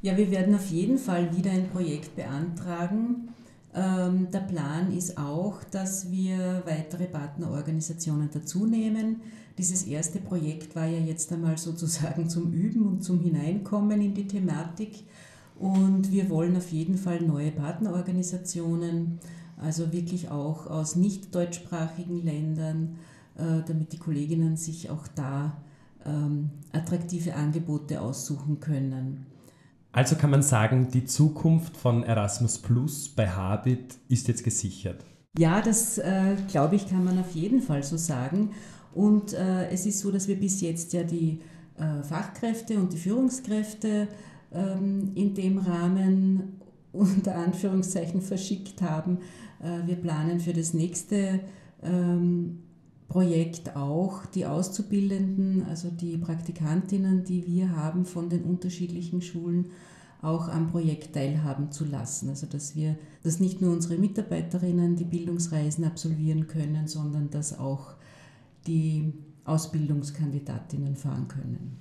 Ja, 0.03 0.17
wir 0.17 0.31
werden 0.31 0.55
auf 0.55 0.67
jeden 0.69 0.99
Fall 0.99 1.37
wieder 1.37 1.51
ein 1.51 1.69
Projekt 1.71 2.15
beantragen. 2.15 3.31
Ähm, 3.75 4.29
der 4.33 4.41
Plan 4.41 4.97
ist 4.97 5.19
auch, 5.19 5.65
dass 5.73 6.09
wir 6.13 6.63
weitere 6.65 7.07
Partnerorganisationen 7.07 8.31
dazunehmen. 8.31 9.23
Dieses 9.59 9.83
erste 9.83 10.21
Projekt 10.21 10.77
war 10.77 10.87
ja 10.87 11.01
jetzt 11.01 11.33
einmal 11.33 11.59
sozusagen 11.59 12.29
zum 12.29 12.53
Üben 12.53 12.87
und 12.87 13.03
zum 13.03 13.19
Hineinkommen 13.19 14.01
in 14.01 14.15
die 14.15 14.29
Thematik. 14.29 15.03
Und 15.59 16.13
wir 16.13 16.31
wollen 16.31 16.57
auf 16.57 16.71
jeden 16.71 16.97
Fall 16.97 17.23
neue 17.23 17.51
Partnerorganisationen 17.51 19.19
also 19.57 19.93
wirklich 19.93 20.31
auch 20.31 20.67
aus 20.67 20.97
nicht 20.97 21.35
deutschsprachigen 21.35 22.23
Ländern, 22.25 22.97
äh, 23.37 23.63
damit 23.67 23.93
die 23.93 23.99
Kolleginnen 23.99 24.57
sich 24.57 24.91
auch 24.91 25.07
da 25.15 25.57
ähm, 26.05 26.51
attraktive 26.73 27.35
Angebote 27.35 28.01
aussuchen 28.01 28.61
können. 28.61 29.27
Also 29.93 30.17
kann 30.17 30.31
man 30.31 30.43
sagen, 30.43 30.89
die 30.93 31.07
Zukunft 31.07 31.77
von 31.77 32.03
Erasmus 32.03 32.59
Plus 32.59 33.09
bei 33.09 33.31
Habit 33.31 33.97
ist 34.09 34.29
jetzt 34.29 34.45
gesichert. 34.45 35.05
Ja, 35.39 35.61
das 35.63 35.99
äh, 35.99 36.37
glaube 36.49 36.77
ich, 36.77 36.89
kann 36.89 37.05
man 37.05 37.19
auf 37.19 37.35
jeden 37.35 37.63
Fall 37.63 37.83
so 37.83 37.97
sagen. 37.97 38.51
Und 38.95 39.33
äh, 39.33 39.69
es 39.71 39.87
ist 39.87 40.01
so, 40.01 40.11
dass 40.11 40.29
wir 40.29 40.37
bis 40.37 40.61
jetzt 40.61 40.93
ja 40.93 41.03
die 41.03 41.41
äh, 41.79 42.03
Fachkräfte 42.03 42.79
und 42.79 42.93
die 42.93 42.99
Führungskräfte 42.99 44.09
ähm, 44.53 45.13
in 45.15 45.35
dem 45.35 45.59
Rahmen 45.59 46.61
unter 46.97 47.37
Anführungszeichen 47.37 48.23
verschickt 48.23 48.83
haben. 48.83 49.19
Äh, 49.63 49.87
wir 49.87 49.97
planen 49.97 50.41
für 50.41 50.53
das 50.53 50.75
nächste 50.75 51.41
ähm, 51.83 52.59
Projekt 53.09 53.77
auch 53.77 54.27
die 54.27 54.47
Auszubildenden, 54.47 55.65
also 55.69 55.91
die 55.91 56.19
Praktikantinnen, 56.19 57.25
die 57.25 57.47
wir 57.47 57.77
haben 57.77 58.05
von 58.05 58.29
den 58.29 58.43
unterschiedlichen 58.43 59.23
Schulen, 59.23 59.67
auch 60.23 60.49
am 60.49 60.69
Projekt 60.69 61.15
teilhaben 61.15 61.71
zu 61.71 61.85
lassen. 61.85 62.29
Also 62.29 62.47
dass 62.47 62.75
wir, 62.75 62.97
dass 63.23 63.39
nicht 63.39 63.61
nur 63.61 63.73
unsere 63.73 63.97
Mitarbeiterinnen 63.97 64.97
die 64.97 65.05
Bildungsreisen 65.05 65.85
absolvieren 65.85 66.47
können, 66.49 66.89
sondern 66.89 67.31
dass 67.31 67.59
auch 67.59 67.95
die 68.67 69.13
Ausbildungskandidatinnen 69.45 70.97
fahren 70.97 71.29
können. 71.29 71.77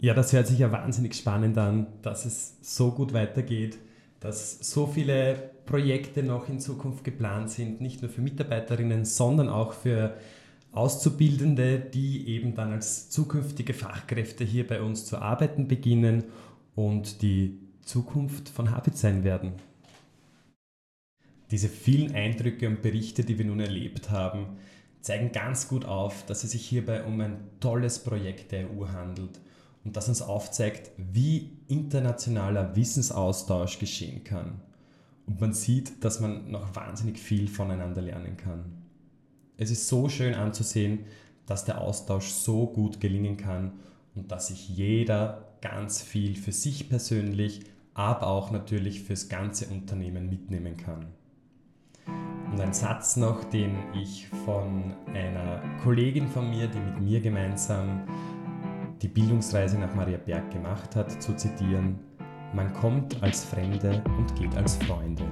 Ja, 0.00 0.14
das 0.14 0.32
hört 0.32 0.46
sich 0.46 0.58
ja 0.58 0.72
wahnsinnig 0.72 1.14
spannend 1.14 1.58
an, 1.58 1.86
dass 2.02 2.24
es 2.24 2.56
so 2.62 2.90
gut 2.90 3.12
weitergeht 3.12 3.78
dass 4.24 4.58
so 4.60 4.86
viele 4.86 5.50
Projekte 5.66 6.22
noch 6.22 6.48
in 6.48 6.58
Zukunft 6.58 7.04
geplant 7.04 7.50
sind, 7.50 7.82
nicht 7.82 8.00
nur 8.00 8.10
für 8.10 8.22
Mitarbeiterinnen, 8.22 9.04
sondern 9.04 9.50
auch 9.50 9.74
für 9.74 10.16
Auszubildende, 10.72 11.78
die 11.78 12.26
eben 12.28 12.54
dann 12.54 12.72
als 12.72 13.10
zukünftige 13.10 13.74
Fachkräfte 13.74 14.42
hier 14.42 14.66
bei 14.66 14.80
uns 14.80 15.04
zu 15.04 15.18
arbeiten 15.18 15.68
beginnen 15.68 16.24
und 16.74 17.20
die 17.20 17.60
Zukunft 17.82 18.48
von 18.48 18.70
Habit 18.70 18.96
sein 18.96 19.24
werden. 19.24 19.52
Diese 21.50 21.68
vielen 21.68 22.14
Eindrücke 22.14 22.66
und 22.66 22.80
Berichte, 22.80 23.24
die 23.24 23.36
wir 23.36 23.44
nun 23.44 23.60
erlebt 23.60 24.10
haben, 24.10 24.56
zeigen 25.02 25.32
ganz 25.32 25.68
gut 25.68 25.84
auf, 25.84 26.24
dass 26.24 26.44
es 26.44 26.52
sich 26.52 26.64
hierbei 26.64 27.04
um 27.04 27.20
ein 27.20 27.36
tolles 27.60 27.98
Projekt 27.98 28.52
der 28.52 28.70
EU 28.70 28.88
handelt 28.88 29.38
und 29.84 29.96
das 29.96 30.08
uns 30.08 30.22
aufzeigt, 30.22 30.90
wie 30.96 31.58
internationaler 31.68 32.74
Wissensaustausch 32.74 33.78
geschehen 33.78 34.24
kann. 34.24 34.60
Und 35.26 35.40
man 35.40 35.52
sieht, 35.52 36.04
dass 36.04 36.20
man 36.20 36.50
noch 36.50 36.74
wahnsinnig 36.74 37.18
viel 37.18 37.48
voneinander 37.48 38.02
lernen 38.02 38.36
kann. 38.36 38.64
Es 39.56 39.70
ist 39.70 39.88
so 39.88 40.08
schön 40.08 40.34
anzusehen, 40.34 41.00
dass 41.46 41.64
der 41.64 41.80
Austausch 41.80 42.28
so 42.28 42.66
gut 42.66 43.00
gelingen 43.00 43.36
kann 43.36 43.72
und 44.14 44.32
dass 44.32 44.48
sich 44.48 44.68
jeder 44.68 45.44
ganz 45.60 46.02
viel 46.02 46.36
für 46.36 46.52
sich 46.52 46.88
persönlich, 46.88 47.60
aber 47.94 48.26
auch 48.26 48.50
natürlich 48.50 49.02
fürs 49.02 49.28
ganze 49.28 49.66
Unternehmen 49.66 50.28
mitnehmen 50.28 50.76
kann. 50.76 51.06
Und 52.50 52.60
ein 52.60 52.72
Satz 52.72 53.16
noch, 53.16 53.44
den 53.44 53.76
ich 53.94 54.28
von 54.44 54.94
einer 55.12 55.60
Kollegin 55.82 56.28
von 56.28 56.50
mir, 56.50 56.68
die 56.68 56.78
mit 56.78 57.00
mir 57.00 57.20
gemeinsam 57.20 58.06
die 59.04 59.08
Bildungsreise 59.08 59.78
nach 59.78 59.94
Maria 59.94 60.16
Berg 60.16 60.50
gemacht 60.50 60.96
hat, 60.96 61.22
zu 61.22 61.36
zitieren, 61.36 61.98
man 62.54 62.72
kommt 62.72 63.22
als 63.22 63.44
Fremde 63.44 64.02
und 64.16 64.34
geht 64.34 64.56
als 64.56 64.76
Freunde. 64.76 65.24